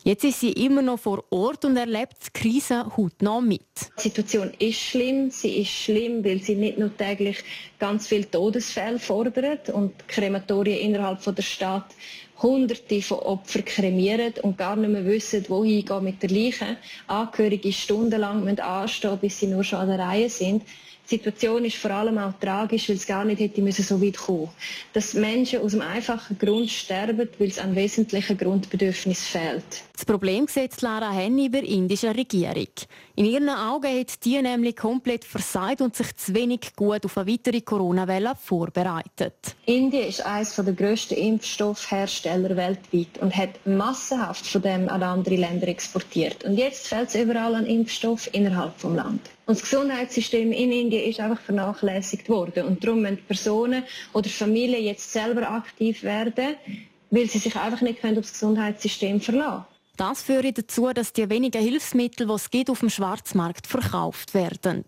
Jetzt 0.04 0.24
ist 0.24 0.40
sie 0.40 0.50
immer 0.50 0.82
noch 0.82 0.98
vor 0.98 1.22
Ort 1.30 1.64
und 1.64 1.76
erlebt 1.76 2.16
die 2.26 2.40
Krise 2.40 2.84
hautnah 2.96 3.40
mit. 3.40 3.62
Die 3.98 4.02
Situation 4.02 4.50
ist 4.58 4.80
schlimm. 4.80 5.30
Sie 5.30 5.58
ist 5.58 5.70
schlimm, 5.70 6.24
weil 6.24 6.42
sie 6.42 6.56
nicht 6.56 6.76
nur 6.76 6.96
täglich 6.96 7.44
ganz 7.78 8.08
viele 8.08 8.28
Todesfälle 8.28 8.98
fordert 8.98 9.70
und 9.70 10.08
Krematorien 10.08 10.80
innerhalb 10.80 11.22
der 11.22 11.42
Stadt 11.42 11.86
Hunderte 12.42 13.00
von 13.02 13.20
Opfern 13.20 13.64
kremieren 13.64 14.34
und 14.42 14.58
gar 14.58 14.76
nicht 14.76 14.90
mehr 14.90 15.04
wissen, 15.06 15.44
wohin 15.48 15.84
gehen 15.84 16.04
mit 16.04 16.22
der 16.22 16.30
Leiche. 16.30 16.76
Angehörige 17.06 17.72
stundenlang 17.72 18.58
anstehen, 18.58 19.18
bis 19.20 19.38
sie 19.38 19.46
nur 19.46 19.62
schon 19.62 19.78
an 19.78 19.88
der 19.88 19.98
Reihe 20.00 20.28
sind. 20.28 20.62
Die 21.10 21.16
Situation 21.16 21.64
ist 21.64 21.76
vor 21.76 21.90
allem 21.90 22.16
auch 22.18 22.32
tragisch, 22.40 22.88
weil 22.88 22.96
es 22.96 23.06
gar 23.06 23.24
nicht 23.24 23.40
hätte 23.40 23.60
müssen 23.60 23.82
so 23.84 24.00
weit 24.00 24.16
kommen 24.16 24.48
Dass 24.92 25.14
Menschen 25.14 25.60
aus 25.60 25.74
einem 25.74 25.82
einfachen 25.82 26.38
Grund 26.38 26.70
sterben, 26.70 27.28
weil 27.38 27.48
es 27.48 27.58
an 27.58 27.74
wesentlichen 27.74 28.38
Grundbedürfnissen 28.38 29.40
fehlt. 29.40 29.82
Das 29.92 30.04
Problem 30.04 30.46
sieht 30.48 30.80
Lara 30.80 31.12
Henny 31.12 31.48
bei 31.48 31.60
der 31.60 31.68
indischen 31.68 32.10
Regierung. 32.10 32.68
In 33.14 33.26
ihren 33.26 33.50
Augen 33.50 34.00
hat 34.00 34.24
die 34.24 34.40
nämlich 34.40 34.76
komplett 34.76 35.24
versagt 35.24 35.80
und 35.80 35.94
sich 35.94 36.16
zu 36.16 36.34
wenig 36.34 36.74
gut 36.74 37.04
auf 37.04 37.18
eine 37.18 37.30
weitere 37.30 37.60
Corona-Welle 37.60 38.32
vorbereitet. 38.40 39.54
Indien 39.66 40.08
ist 40.08 40.24
eines 40.24 40.54
der 40.54 40.72
grössten 40.72 41.14
Impfstoffhersteller 41.14 42.56
weltweit 42.56 43.18
und 43.20 43.36
hat 43.36 43.64
massenhaft 43.66 44.46
von 44.46 44.62
dem 44.62 44.88
an 44.88 45.02
andere 45.02 45.36
Länder 45.36 45.68
exportiert. 45.68 46.44
Und 46.44 46.56
jetzt 46.56 46.88
fehlt 46.88 47.08
es 47.08 47.14
überall 47.14 47.54
an 47.54 47.66
Impfstoff 47.66 48.28
innerhalb 48.32 48.74
des 48.78 48.90
Landes. 48.90 49.30
Und 49.52 49.60
das 49.60 49.68
Gesundheitssystem 49.68 50.50
in 50.50 50.72
Indien 50.72 51.10
ist 51.10 51.20
einfach 51.20 51.38
vernachlässigt 51.38 52.26
worden. 52.30 52.64
Und 52.64 52.82
darum 52.82 53.02
müssen 53.02 53.18
Personen 53.26 53.84
oder 54.14 54.30
Familien 54.30 54.82
jetzt 54.82 55.12
selber 55.12 55.46
aktiv 55.50 56.02
werden, 56.02 56.56
weil 57.10 57.28
sie 57.28 57.36
sich 57.36 57.54
einfach 57.54 57.82
nicht 57.82 58.02
auf 58.02 58.14
das 58.14 58.32
Gesundheitssystem 58.32 59.20
verlassen 59.20 59.66
das 59.98 60.22
führt 60.22 60.56
dazu, 60.56 60.90
dass 60.92 61.12
die 61.12 61.28
wenigen 61.28 61.62
Hilfsmittel, 61.62 62.26
die 62.26 62.32
es 62.32 62.50
gibt, 62.50 62.70
auf 62.70 62.80
dem 62.80 62.88
Schwarzmarkt 62.88 63.66
verkauft 63.66 64.32
werden. 64.32 64.84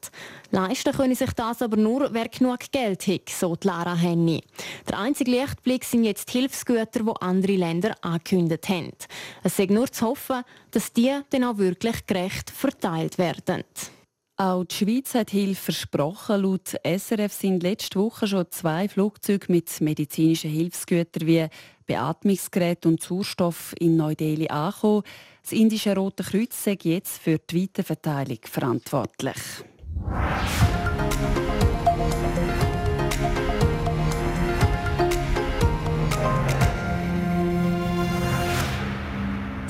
Leisten 0.51 0.93
können 0.93 1.15
sich 1.15 1.31
das 1.35 1.61
aber 1.61 1.77
nur, 1.77 2.15
wer 2.15 2.29
genug 2.29 2.61
Geld 2.73 3.07
hat, 3.07 3.29
so 3.29 3.55
Lara 3.63 3.95
Henny. 3.95 4.43
Der 4.89 4.99
einzige 4.99 5.31
Lichtblick 5.31 5.85
sind 5.85 6.05
jetzt 6.05 6.31
Hilfsgüter, 6.31 7.05
die 7.05 7.13
andere 7.21 7.53
Länder 7.53 7.95
angekündigt 8.01 8.69
haben. 8.71 8.93
Es 9.43 9.59
ist 9.59 9.71
nur 9.71 9.93
zu 9.93 10.07
hoffen, 10.07 10.43
dass 10.71 10.93
die 10.93 11.17
dann 11.31 11.45
auch 11.45 11.59
wirklich 11.59 12.07
gerecht 12.07 12.51
verteilt 12.51 13.19
werden. 13.19 13.63
Auch 14.37 14.65
die 14.65 14.75
Schweiz 14.75 15.15
hat 15.15 15.31
Hilfe 15.31 15.67
versprochen. 15.67 16.43
Laut 16.43 16.75
SRF 16.85 17.33
sind 17.33 17.63
letzte 17.63 18.01
Woche 18.01 18.27
schon 18.27 18.47
zwei 18.51 18.89
Flugzeuge 18.89 19.47
mit 19.49 19.81
medizinischen 19.81 20.51
Hilfsgütern 20.51 21.29
wie 21.29 21.47
Beatmungsgerät 21.87 22.85
und 22.85 23.01
Sauerstoff 23.01 23.75
in 23.79 23.97
Neu-Delhi 23.97 24.49
angekommen. 24.49 25.05
Das 25.43 25.53
indische 25.53 25.95
Rote 25.95 26.25
Kreuz 26.25 26.67
ist 26.67 26.85
jetzt 26.85 27.23
für 27.23 27.39
die 27.39 27.63
Weiterverteilung 27.63 28.39
verantwortlich. 28.43 29.37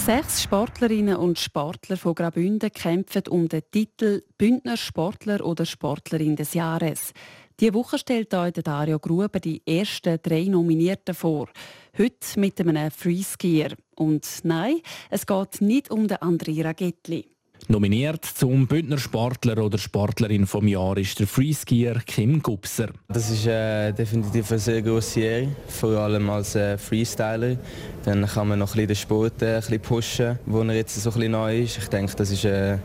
Sechs 0.05 0.43
Sportlerinnen 0.43 1.17
und 1.17 1.38
Sportler 1.38 1.97
von 1.97 2.14
Graubünden 2.14 2.71
kämpfen 2.71 3.23
um 3.31 3.49
den 3.49 3.62
Titel 3.71 4.23
Bündner 4.37 4.77
Sportler 4.77 5.43
oder 5.43 5.64
Sportlerin 5.64 6.37
des 6.37 6.53
Jahres. 6.53 7.14
Diese 7.59 7.73
Woche 7.73 7.99
stellt 7.99 8.35
euch 8.35 8.53
Dario 8.53 8.99
Gruber 8.99 9.40
die 9.40 9.62
ersten 9.67 10.19
drei 10.23 10.45
Nominierten 10.45 11.14
vor. 11.14 11.49
Heute 11.97 12.38
mit 12.38 12.61
einem 12.61 12.90
Freeskier. 12.90 13.77
Und 13.97 14.29
nein, 14.43 14.83
es 15.09 15.27
geht 15.27 15.62
nicht 15.62 15.90
um 15.90 16.07
den 16.07 16.19
André 16.19 16.62
Ragettli. 16.62 17.34
Nominiert 17.66 18.27
zum 18.27 18.66
Bündner 18.66 18.98
Sportler 18.98 19.57
oder 19.57 19.79
Sportlerin 19.79 20.46
vom 20.46 20.68
Jahr 20.68 20.98
ist 20.98 21.18
der 21.18 21.27
Freeskier 21.27 21.94
Kim 22.07 22.42
Gubser. 22.42 22.90
Das 23.09 23.31
ist 23.31 23.46
äh, 23.46 23.90
definitiv 23.92 24.50
eine 24.50 24.59
sehr 24.59 24.83
grosse 24.83 25.20
Ehre, 25.20 25.48
vor 25.68 25.96
allem 25.96 26.29
als 26.29 26.55
äh, 26.57 26.77
Freestyler. 26.77 27.57
Dann 28.05 28.27
kann 28.27 28.48
man 28.48 28.59
noch 28.59 28.74
ein 28.77 28.87
bisschen 28.87 28.88
den 28.88 28.96
Sport 28.96 29.40
äh, 29.40 29.55
ein 29.55 29.61
bisschen 29.61 29.81
pushen, 29.81 30.38
wo 30.44 30.61
er 30.61 30.74
jetzt 30.74 31.03
so 31.03 31.09
ein 31.09 31.14
bisschen 31.14 31.33
neu 31.33 31.62
ist. 31.62 31.79
Ich 31.79 31.88
denke, 31.88 32.14
das 32.14 32.31
ist 32.31 32.44
äh, 32.44 32.77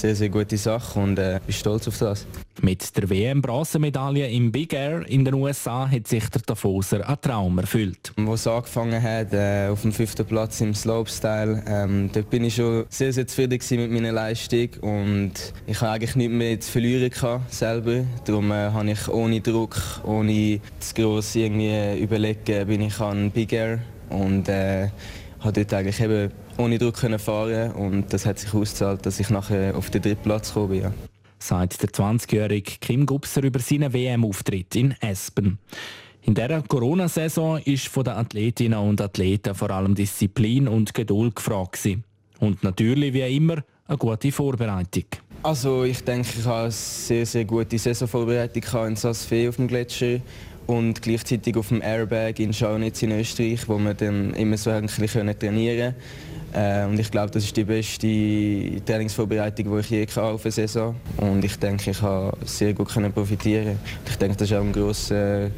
sehr, 0.00 0.14
sehr 0.14 0.28
gute 0.28 0.56
Sache 0.56 0.98
und 0.98 1.18
äh, 1.18 1.40
bin 1.44 1.54
stolz 1.54 1.88
auf 1.88 1.98
das. 1.98 2.26
Mit 2.60 2.96
der 2.96 3.10
WM-Bronzemedaille 3.10 4.28
im 4.30 4.52
Big 4.52 4.72
Air 4.72 5.08
in 5.08 5.24
den 5.24 5.34
USA 5.34 5.90
hat 5.90 6.06
sich 6.06 6.28
der 6.28 6.42
Davoser 6.42 7.06
einen 7.06 7.20
Traum 7.20 7.58
erfüllt. 7.58 8.12
Wo 8.16 8.34
es 8.34 8.46
angefangen 8.46 9.02
hat, 9.02 9.32
äh, 9.32 9.68
auf 9.68 9.82
dem 9.82 9.92
fünften 9.92 10.24
Platz 10.24 10.60
im 10.60 10.74
Slopestyle, 10.74 11.62
ähm, 11.66 12.10
dort 12.12 12.30
bin 12.30 12.44
ich 12.44 12.54
schon 12.56 12.84
sehr, 12.88 13.12
sehr 13.12 13.26
zufrieden 13.26 13.58
mit 13.80 13.90
meiner 13.90 14.12
Leistung 14.12 14.68
und 14.80 15.32
ich 15.66 15.80
habe 15.80 15.92
eigentlich 15.92 16.16
nichts 16.16 16.34
mehr 16.34 16.60
zu 16.60 16.70
verlieren 16.70 17.10
gehabt, 17.10 17.52
selber. 17.52 18.04
Darum 18.24 18.50
äh, 18.50 18.70
habe 18.70 18.90
ich 18.90 19.08
ohne 19.08 19.40
Druck, 19.40 19.76
ohne 20.04 20.60
zu 20.78 20.94
gross 20.94 21.34
irgendwie 21.34 22.00
überlegen, 22.00 22.66
bin 22.66 22.82
ich 22.82 23.00
an 23.00 23.30
Big 23.30 23.52
Air 23.52 23.80
und 24.10 24.48
äh, 24.48 24.88
habe 25.44 25.52
dort 25.52 25.74
eigentlich 25.74 26.00
eben 26.00 26.32
ohne 26.58 26.78
Druck 26.78 26.96
können 26.96 27.18
fahren 27.18 27.72
und 27.72 28.12
das 28.12 28.26
hat 28.26 28.38
sich 28.38 28.54
ausgezahlt, 28.54 29.04
dass 29.06 29.20
ich 29.20 29.30
nachher 29.30 29.76
auf 29.76 29.90
den 29.90 30.02
dritten 30.02 30.22
Platz 30.22 30.48
gekommen 30.48 30.70
bin. 30.70 30.82
Ja. 30.82 30.92
Sagt 31.38 31.82
der 31.82 31.90
20-jährige 31.90 32.78
Kim 32.80 33.04
Gubser 33.04 33.42
über 33.42 33.60
seinen 33.60 33.92
WM-Auftritt 33.92 34.74
in 34.76 34.94
Espen. 35.00 35.58
In 36.22 36.34
dieser 36.34 36.62
Corona-Saison 36.62 37.58
ist 37.58 37.88
von 37.88 38.04
den 38.04 38.14
Athletinnen 38.14 38.78
und 38.78 39.00
Athleten 39.00 39.54
vor 39.54 39.70
allem 39.70 39.94
Disziplin 39.94 40.66
und 40.68 40.94
Geduld 40.94 41.36
gefragt. 41.36 41.86
Und 42.38 42.64
natürlich, 42.64 43.12
wie 43.12 43.36
immer, 43.36 43.62
eine 43.86 43.98
gute 43.98 44.32
Vorbereitung. 44.32 45.04
Also 45.42 45.84
ich 45.84 46.02
denke, 46.02 46.28
ich 46.38 46.46
habe 46.46 46.62
eine 46.62 46.70
sehr, 46.70 47.26
sehr 47.26 47.44
gute 47.44 47.78
Saisonvorbereitung 47.78 48.86
in 48.86 48.96
Saas-Fee 48.96 49.48
auf 49.48 49.56
dem 49.56 49.68
Gletscher 49.68 50.20
und 50.66 51.02
gleichzeitig 51.02 51.56
auf 51.56 51.68
dem 51.68 51.82
Airbag 51.82 52.38
in 52.38 52.52
Schauernitz 52.52 53.02
in 53.02 53.12
Österreich, 53.12 53.68
wo 53.68 53.78
wir 53.78 53.94
dann 53.94 54.32
immer 54.34 54.56
so 54.56 54.70
ein 54.70 54.86
bisschen 54.86 55.38
trainieren 55.38 55.94
können. 55.94 55.94
Äh, 56.54 56.86
und 56.86 56.98
ich 56.98 57.10
glaube, 57.10 57.30
das 57.32 57.44
ist 57.44 57.56
die 57.56 57.64
beste 57.64 58.84
Trainingsvorbereitung, 58.84 59.72
die 59.72 59.80
ich 59.80 59.90
je 59.90 60.06
hatte 60.06 60.22
auf 60.22 60.44
eine 60.44 60.52
Saison. 60.52 60.94
Und 61.16 61.44
ich 61.44 61.56
denke, 61.56 61.90
ich 61.90 62.00
habe 62.00 62.36
sehr 62.44 62.72
gut 62.72 62.92
profitieren. 63.14 63.78
Ich 64.08 64.16
denke, 64.16 64.36
das 64.36 64.50
ist 64.50 64.56
auch 64.56 64.62
ein 64.62 64.72
grosser, 64.72 65.50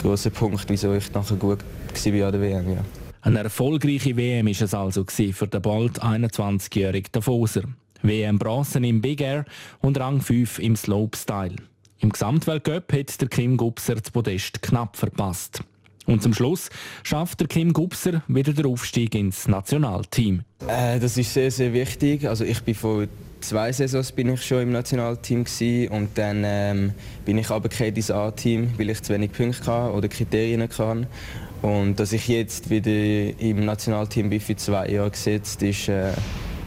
grosser 0.00 0.30
Punkt, 0.30 0.64
wieso 0.68 0.94
ich 0.94 1.10
nachher 1.12 1.36
gut 1.36 1.60
war 1.60 2.26
an 2.26 2.32
der 2.32 2.40
WM. 2.40 2.72
Ja. 2.72 2.84
Eine 3.22 3.38
erfolgreiche 3.44 4.16
WM 4.16 4.46
war 4.46 4.52
es 4.52 4.74
also 4.74 5.04
für 5.06 5.46
den 5.46 5.62
bald 5.62 6.02
21-jährigen 6.02 7.10
Davoser. 7.10 7.62
WM 8.02 8.38
Bronzen 8.38 8.84
im 8.84 9.00
Big 9.00 9.22
Air 9.22 9.46
und 9.80 9.98
Rang 9.98 10.20
5 10.20 10.58
im 10.58 10.76
Slopestyle. 10.76 11.56
Im 11.98 12.10
Gesamtweltcup 12.10 12.92
hat 12.92 13.20
der 13.20 13.28
Kim 13.28 13.56
Gubser 13.56 13.94
das 13.94 14.10
Podest 14.10 14.62
knapp 14.62 14.96
verpasst. 14.96 15.62
Und 16.06 16.22
zum 16.22 16.34
Schluss 16.34 16.68
schafft 17.02 17.40
der 17.40 17.48
Kim 17.48 17.72
Gubser 17.72 18.22
wieder 18.28 18.52
den 18.52 18.66
Aufstieg 18.66 19.14
ins 19.14 19.48
Nationalteam. 19.48 20.42
Äh, 20.66 21.00
das 21.00 21.16
ist 21.16 21.32
sehr, 21.32 21.50
sehr 21.50 21.72
wichtig. 21.72 22.28
Also 22.28 22.44
ich 22.44 22.62
bin 22.62 22.74
vor 22.74 23.06
zwei 23.40 23.72
Saisons 23.72 24.12
bin 24.12 24.28
ich 24.28 24.44
schon 24.44 24.62
im 24.62 24.72
Nationalteam 24.72 25.44
gewesen, 25.44 25.88
und 25.92 26.18
dann 26.18 26.42
ähm, 26.44 26.92
bin 27.24 27.38
ich 27.38 27.50
aber 27.50 27.70
ins 27.80 28.10
A-Team, 28.10 28.72
weil 28.76 28.90
ich 28.90 29.02
zu 29.02 29.14
wenig 29.14 29.32
Punkte 29.32 29.64
hatte 29.66 29.94
oder 29.94 30.08
Kriterien 30.08 30.62
hatte. 30.62 31.06
Und 31.62 31.98
dass 31.98 32.12
ich 32.12 32.28
jetzt 32.28 32.68
wieder 32.68 32.90
im 33.40 33.64
Nationalteam 33.64 34.28
bin 34.28 34.40
für 34.40 34.56
zwei 34.56 34.90
Jahre 34.90 35.10
gesetzt, 35.10 35.62
ist 35.62 35.88
äh, 35.88 36.12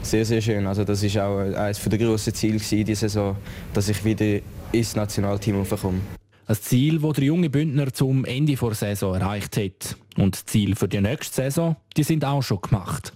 sehr, 0.02 0.26
sehr 0.26 0.42
schön. 0.42 0.66
Also 0.66 0.84
das 0.84 1.04
ist 1.04 1.18
auch 1.20 1.38
eines 1.38 1.80
der 1.80 2.00
grossen 2.00 2.34
Ziele 2.34 2.58
diese 2.58 2.96
Saison, 2.96 3.36
dass 3.74 3.90
ich 3.90 4.04
wieder 4.04 4.40
ins 4.72 4.96
Nationalteam 4.96 5.62
aufkomme. 5.62 6.00
Ein 6.46 6.56
Ziel, 6.56 7.00
das 7.00 7.14
der 7.14 7.26
junge 7.26 7.50
Bündner 7.50 7.92
zum 7.92 8.24
Ende 8.24 8.56
der 8.56 8.74
Saison 8.74 9.16
erreicht 9.16 9.58
hat. 9.58 9.98
Und 10.18 10.40
die 10.40 10.46
Ziele 10.46 10.76
für 10.76 10.88
die 10.88 11.02
nächste 11.02 11.36
Saison, 11.36 11.76
die 11.96 12.04
sind 12.04 12.24
auch 12.24 12.42
schon 12.42 12.62
gemacht. 12.62 13.14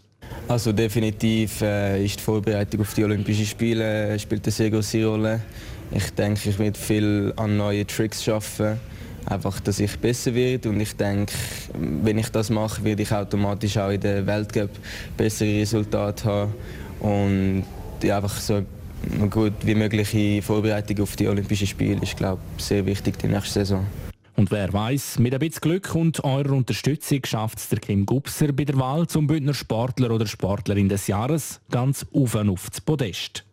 Also 0.47 0.73
definitiv 0.73 1.61
äh, 1.61 2.03
ist 2.03 2.19
die 2.19 2.23
Vorbereitung 2.23 2.81
auf 2.81 2.93
die 2.93 3.03
Olympischen 3.03 3.45
Spiele 3.45 4.09
äh, 4.09 4.19
spielt 4.19 4.45
eine 4.45 4.51
sehr 4.51 4.69
große 4.69 5.05
Rolle. 5.05 5.41
Ich 5.91 6.09
denke, 6.11 6.49
ich 6.49 6.59
werde 6.59 6.77
viel 6.77 7.33
an 7.37 7.57
neuen 7.57 7.87
Tricks 7.87 8.23
schaffen, 8.23 8.77
einfach, 9.25 9.59
dass 9.61 9.79
ich 9.79 9.97
besser 9.97 10.33
werde. 10.33 10.69
Und 10.69 10.79
ich 10.79 10.95
denke, 10.95 11.33
wenn 11.73 12.17
ich 12.17 12.29
das 12.29 12.49
mache, 12.49 12.83
werde 12.83 13.03
ich 13.03 13.11
automatisch 13.11 13.77
auch 13.77 13.89
in 13.89 14.01
der 14.01 14.25
Weltcup 14.25 14.71
bessere 15.15 15.59
Resultate 15.59 16.25
haben 16.25 16.53
und 16.99 17.63
ja, 18.03 18.17
einfach 18.17 18.39
so 18.39 18.63
gut 19.29 19.53
wie 19.63 19.75
mögliche 19.75 20.41
Vorbereitung 20.41 21.01
auf 21.01 21.15
die 21.15 21.27
Olympischen 21.27 21.67
Spiele 21.67 22.01
ist, 22.01 22.17
glaube 22.17 22.41
ich, 22.57 22.63
sehr 22.63 22.85
wichtig 22.85 23.17
die 23.19 23.27
nächste 23.27 23.59
Saison. 23.59 23.85
Und 24.35 24.49
wer 24.49 24.71
weiß, 24.71 25.19
mit 25.19 25.33
ein 25.33 25.39
bisschen 25.39 25.61
Glück 25.61 25.93
und 25.93 26.23
eurer 26.23 26.53
Unterstützung 26.53 27.19
schafft 27.25 27.59
es 27.59 27.69
der 27.69 27.79
Kim 27.79 28.05
Gubser 28.05 28.51
bei 28.53 28.65
der 28.65 28.77
Wahl 28.77 29.05
zum 29.07 29.27
Bündner 29.27 29.53
Sportler 29.53 30.11
oder 30.11 30.25
Sportlerin 30.25 30.89
des 30.89 31.07
Jahres 31.07 31.61
ganz 31.69 32.05
auf 32.13 32.35
und 32.35 32.49
auf 32.49 32.69
das 32.69 32.81
Podest. 32.81 33.45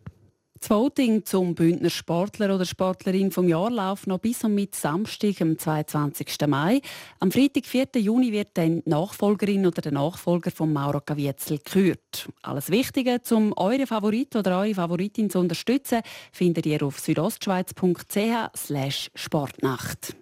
Das 0.59 0.71
Voting 0.71 1.23
zum 1.23 1.55
Bündner 1.55 1.89
Sportler 1.89 2.53
oder 2.53 2.65
Sportlerin 2.65 3.31
vom 3.31 3.47
Jahr 3.47 3.71
läuft 3.71 4.07
noch 4.07 4.19
bis 4.19 4.43
und 4.43 4.55
mit 4.55 4.75
Samstag, 4.75 5.41
am 5.41 5.57
22. 5.57 6.27
Mai. 6.47 6.81
Am 7.19 7.31
Freitag, 7.31 7.65
4. 7.65 7.87
Juni, 7.95 8.33
wird 8.33 8.49
dann 8.55 8.83
die 8.83 8.89
Nachfolgerin 8.89 9.65
oder 9.65 9.81
der 9.81 9.93
Nachfolger 9.93 10.51
von 10.51 10.73
Mauro 10.73 10.99
Caviezel 10.99 11.59
gekürt. 11.59 12.27
Alles 12.41 12.69
Wichtige, 12.69 13.21
um 13.31 13.53
eure 13.55 13.87
Favorit 13.87 14.35
oder 14.35 14.59
eure 14.59 14.75
Favoritin 14.75 15.29
zu 15.29 15.39
unterstützen, 15.39 16.01
findet 16.33 16.65
ihr 16.65 16.83
auf 16.83 16.99
südostschweiz.ch 16.99 19.09
Sportnacht. 19.15 20.15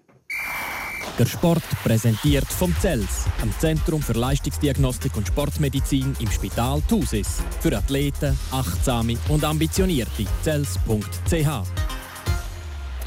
Der 1.18 1.26
Sport 1.26 1.64
präsentiert 1.84 2.46
vom 2.46 2.76
CELS, 2.80 3.26
am 3.42 3.52
Zentrum 3.60 4.02
für 4.02 4.14
Leistungsdiagnostik 4.14 5.18
und 5.18 5.28
Sportmedizin 5.28 6.16
im 6.20 6.30
Spital 6.30 6.82
Thusis. 6.88 7.42
Für 7.60 7.76
Athleten, 7.76 8.38
Achtsame 8.52 9.18
und 9.30 9.44
Ambitionierte. 9.44 10.26
CELS.ch 10.44 11.97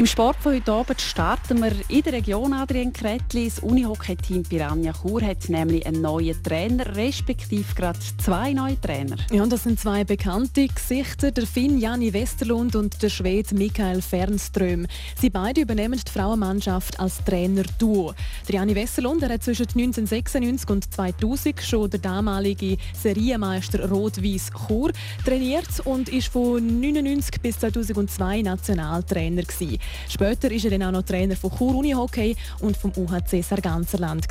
im 0.01 0.07
Sport 0.07 0.37
von 0.37 0.55
heute 0.55 0.73
Abend 0.73 0.99
starten 0.99 1.63
wir 1.63 1.73
in 1.89 2.01
der 2.01 2.15
Region 2.15 2.55
Adrian 2.55 2.91
Kretli. 2.91 3.51
Das 3.51 3.59
Unihockey-Team 3.59 4.45
Piranha 4.45 4.95
Chur 4.95 5.21
hat 5.21 5.51
nämlich 5.51 5.85
einen 5.85 6.01
neuen 6.01 6.43
Trainer, 6.43 6.97
respektive 6.97 7.75
gerade 7.75 7.99
zwei 8.17 8.55
neue 8.55 8.81
Trainer. 8.81 9.17
Ja, 9.31 9.45
das 9.45 9.65
sind 9.65 9.79
zwei 9.79 10.05
bekannte 10.05 10.69
Gesichter, 10.69 11.33
der 11.33 11.47
Finn 11.47 11.79
Jani 11.79 12.15
Westerlund 12.15 12.77
und 12.77 13.03
der 13.03 13.11
Schwede 13.11 13.55
Michael 13.55 14.01
Fernström. 14.01 14.87
Sie 15.21 15.29
beide 15.29 15.61
übernehmen 15.61 16.01
die 16.03 16.11
Frauenmannschaft 16.11 16.99
als 16.99 17.23
Trainer-Duo. 17.25 18.15
Der 18.49 18.55
Jani 18.55 18.75
Westerlund 18.75 19.23
hat 19.23 19.43
zwischen 19.43 19.67
1996 19.69 20.71
und 20.71 20.95
2000 20.95 21.61
schon 21.61 21.91
der 21.91 22.01
damalige 22.01 22.79
Serienmeister 22.95 23.87
Rot-Weiß 23.91 24.51
Chur 24.67 24.93
trainiert 25.27 25.69
und 25.85 26.09
ist 26.09 26.29
von 26.29 26.57
1999 26.57 27.43
bis 27.43 27.59
2002 27.59 28.41
Nationaltrainer 28.41 29.43
gewesen. 29.43 29.79
Später 30.09 30.51
ist 30.51 30.65
er 30.65 30.71
dann 30.71 30.83
auch 30.83 30.93
noch 30.93 31.03
Trainer 31.03 31.37
von 31.37 31.51
Chur 31.57 31.77
Unihockey 31.77 32.37
und 32.61 32.77
vom 32.77 32.93
UHC 32.97 33.43
Sarganserland. 33.43 34.27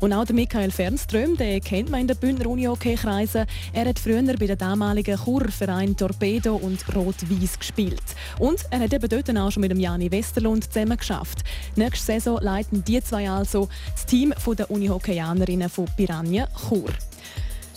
Und 0.00 0.12
auch 0.12 0.24
der 0.24 0.34
Michael 0.34 0.70
Fernström, 0.70 1.36
den 1.36 1.60
kennt 1.62 1.90
man 1.90 2.00
in 2.00 2.08
den 2.08 2.16
Bündner 2.16 2.46
Unihockey-Kreisen. 2.46 3.46
Er 3.72 3.88
hat 3.88 3.98
früher 3.98 4.22
bei 4.22 4.46
den 4.46 4.58
damaligen 4.58 5.16
Churer 5.16 5.50
Verein 5.50 5.96
Torpedo 5.96 6.56
und 6.56 6.84
Rot-Weiß 6.94 7.58
gespielt. 7.58 8.02
Und 8.38 8.60
er 8.70 8.80
hat 8.80 8.92
eben 8.92 9.08
dort 9.08 9.36
auch 9.36 9.50
schon 9.50 9.62
mit 9.62 9.70
dem 9.70 9.80
Jani 9.80 10.10
Westerlund 10.10 10.72
zusammen 10.72 10.96
geschafft. 10.96 11.44
Nächste 11.76 12.12
Saison 12.12 12.38
leiten 12.40 12.84
die 12.84 13.02
zwei 13.02 13.30
also 13.30 13.68
das 13.92 14.06
Team 14.06 14.34
der 14.56 14.70
Unihockeyanerinnen 14.70 15.68
von 15.68 15.86
Piranha 15.96 16.48
Chur. 16.68 16.90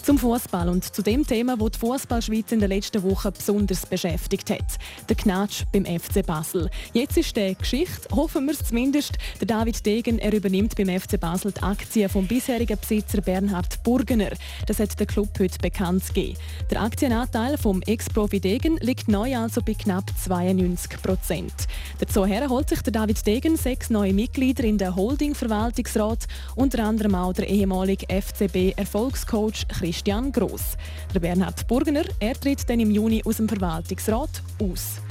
Zum 0.03 0.17
Fußball 0.17 0.67
und 0.67 0.83
zu 0.83 1.03
dem 1.03 1.27
Thema, 1.27 1.55
das 1.57 1.71
die 1.73 1.79
Fußballschweiz 1.79 2.51
in 2.51 2.59
den 2.59 2.69
letzten 2.69 3.03
Wochen 3.03 3.31
besonders 3.31 3.85
beschäftigt 3.85 4.49
hat. 4.49 4.79
Der 5.07 5.15
Knatsch 5.15 5.63
beim 5.71 5.85
FC 5.85 6.25
Basel. 6.25 6.71
Jetzt 6.91 7.17
ist 7.17 7.35
der 7.35 7.53
Geschichte, 7.53 8.09
hoffen 8.15 8.47
wir 8.47 8.53
es 8.53 8.65
zumindest. 8.65 9.19
Der 9.39 9.45
David 9.45 9.85
Degen 9.85 10.17
er 10.17 10.33
übernimmt 10.33 10.75
beim 10.75 10.87
FC 10.99 11.19
Basel 11.19 11.51
die 11.51 11.61
Aktien 11.61 12.09
vom 12.09 12.25
bisherigen 12.25 12.79
Besitzer 12.79 13.21
Bernhard 13.21 13.83
Burgener. 13.83 14.31
Das 14.65 14.79
hat 14.79 14.99
der 14.99 15.05
Club 15.05 15.29
heute 15.39 15.59
bekannt 15.59 16.07
gegeben. 16.07 16.37
Der 16.71 16.81
Aktienanteil 16.81 17.59
vom 17.59 17.83
Ex-Profi 17.83 18.39
Degen 18.39 18.77
liegt 18.77 19.07
neu 19.07 19.37
also 19.37 19.61
bei 19.61 19.75
knapp 19.75 20.05
92 20.17 20.99
Prozent. 20.99 21.53
Dazu 21.99 22.25
holt 22.25 22.69
sich 22.69 22.81
der 22.81 22.93
David 22.93 23.25
Degen 23.27 23.55
sechs 23.55 23.91
neue 23.91 24.13
Mitglieder 24.13 24.63
in 24.63 24.79
der 24.79 24.95
Holding-Verwaltungsrat, 24.95 26.25
unter 26.55 26.85
anderem 26.85 27.13
auch 27.13 27.33
der 27.33 27.47
ehemalige 27.47 28.07
FCB-Erfolgscoach 28.07 29.67
Christian 29.67 29.90
Christian 29.91 30.32
Gross. 30.32 30.77
Der 31.13 31.19
Bernhard 31.19 31.67
Burgener 31.67 32.06
er 32.17 32.34
tritt 32.34 32.69
dann 32.69 32.80
im 32.80 32.91
Juni 32.91 33.21
aus 33.25 33.38
dem 33.38 33.49
Verwaltungsrat 33.49 34.41
aus. 34.63 35.01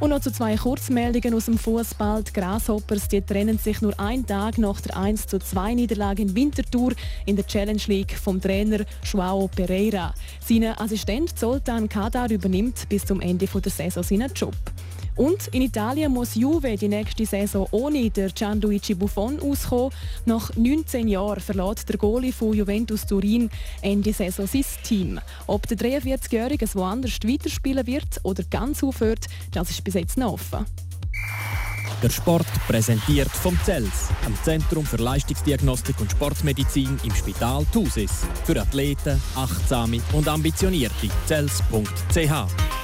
Und 0.00 0.10
noch 0.10 0.18
zu 0.18 0.32
zwei 0.32 0.56
Kurzmeldungen 0.56 1.34
aus 1.34 1.44
dem 1.44 1.56
Fußball. 1.56 2.24
Die 2.24 2.32
Grasshoppers 2.32 3.06
die 3.06 3.22
trennen 3.22 3.58
sich 3.58 3.80
nur 3.80 3.98
einen 4.00 4.26
Tag 4.26 4.58
nach 4.58 4.80
der 4.80 4.96
1 4.96 5.26
2 5.28 5.74
Niederlage 5.74 6.22
in 6.22 6.34
Winterthur 6.34 6.94
in 7.26 7.36
der 7.36 7.46
Challenge 7.46 7.80
League 7.86 8.18
vom 8.18 8.40
Trainer 8.40 8.84
Joao 9.04 9.46
Pereira. 9.46 10.12
Sein 10.40 10.64
Assistent 10.64 11.38
Zoltan 11.38 11.88
Kadar 11.88 12.28
übernimmt 12.28 12.88
bis 12.88 13.04
zum 13.04 13.20
Ende 13.20 13.46
der 13.46 13.70
Saison 13.70 14.02
seinen 14.02 14.32
Job. 14.34 14.56
Und 15.16 15.46
in 15.48 15.62
Italien 15.62 16.12
muss 16.12 16.34
Juve 16.34 16.76
die 16.76 16.88
nächste 16.88 17.24
Saison 17.24 17.68
ohne 17.70 18.10
der 18.10 18.30
Gianluigi 18.30 18.94
Buffon 18.94 19.40
auskommen. 19.40 19.92
Nach 20.24 20.50
19 20.56 21.08
Jahren 21.08 21.40
verlässt 21.40 21.88
der 21.88 21.98
Goalie 21.98 22.32
von 22.32 22.52
Juventus 22.52 23.06
Turin 23.06 23.48
Ende 23.80 24.12
Saison 24.12 24.46
sein 24.46 24.64
Team. 24.82 25.20
Ob 25.46 25.66
der 25.68 25.78
43-Jährige 25.78 26.66
woanders 26.74 27.18
weiterspielen 27.24 27.86
wird 27.86 28.20
oder 28.22 28.42
ganz 28.44 28.82
aufhört, 28.82 29.26
das 29.52 29.70
ist 29.70 29.84
bis 29.84 29.94
jetzt 29.94 30.16
noch 30.16 30.32
offen. 30.32 30.66
Der 32.02 32.10
Sport 32.10 32.46
präsentiert 32.66 33.30
vom 33.30 33.58
CELS, 33.64 34.10
am 34.26 34.36
Zentrum 34.42 34.84
für 34.84 34.98
Leistungsdiagnostik 34.98 35.98
und 36.00 36.10
Sportmedizin 36.10 36.98
im 37.02 37.14
Spital 37.14 37.64
Thusis. 37.72 38.26
Für 38.44 38.60
Athleten, 38.60 39.18
Achtsame 39.34 40.00
und 40.12 40.28
Ambitionierte. 40.28 41.08
CELS.ch 41.26 42.83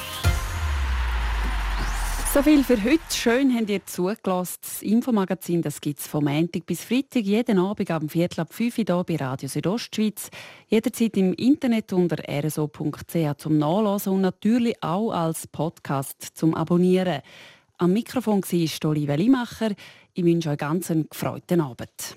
So 2.33 2.45
viel 2.45 2.63
für 2.63 2.81
heute. 2.85 3.01
Schön 3.11 3.53
habt 3.57 3.71
ihr 3.71 3.85
zugelassen. 3.85 4.59
Das 4.63 4.83
Infomagazin 4.83 5.63
gibt 5.63 5.99
es 5.99 6.07
vom 6.07 6.27
Montag 6.27 6.65
bis 6.65 6.85
Freitag, 6.85 7.25
jeden 7.25 7.59
Abend 7.59 7.91
am 7.91 8.09
Viertel 8.09 8.43
ab 8.43 8.55
5 8.55 8.79
Uhr 8.79 8.85
hier 8.85 9.05
bei 9.05 9.17
Radio 9.17 9.49
Südostschweiz. 9.49 10.31
Jederzeit 10.69 11.17
im 11.17 11.35
Internet 11.35 11.93
unter 11.93 12.23
rso.ch 12.29 13.37
zum 13.37 13.59
Nachlesen 13.59 14.13
und 14.13 14.21
natürlich 14.21 14.81
auch 14.81 15.11
als 15.11 15.49
Podcast 15.49 16.23
zum 16.35 16.55
Abonnieren. 16.55 17.23
Am 17.79 17.93
Mikrofon 17.93 18.43
war 18.43 18.91
Olivia 18.91 19.17
Limacher. 19.17 19.73
Ich 20.15 20.25
wünsche 20.25 20.51
euch 20.51 20.59
ganz 20.59 20.89
einen 20.93 21.09
gefreuten 21.11 21.61
Abend. 21.61 22.17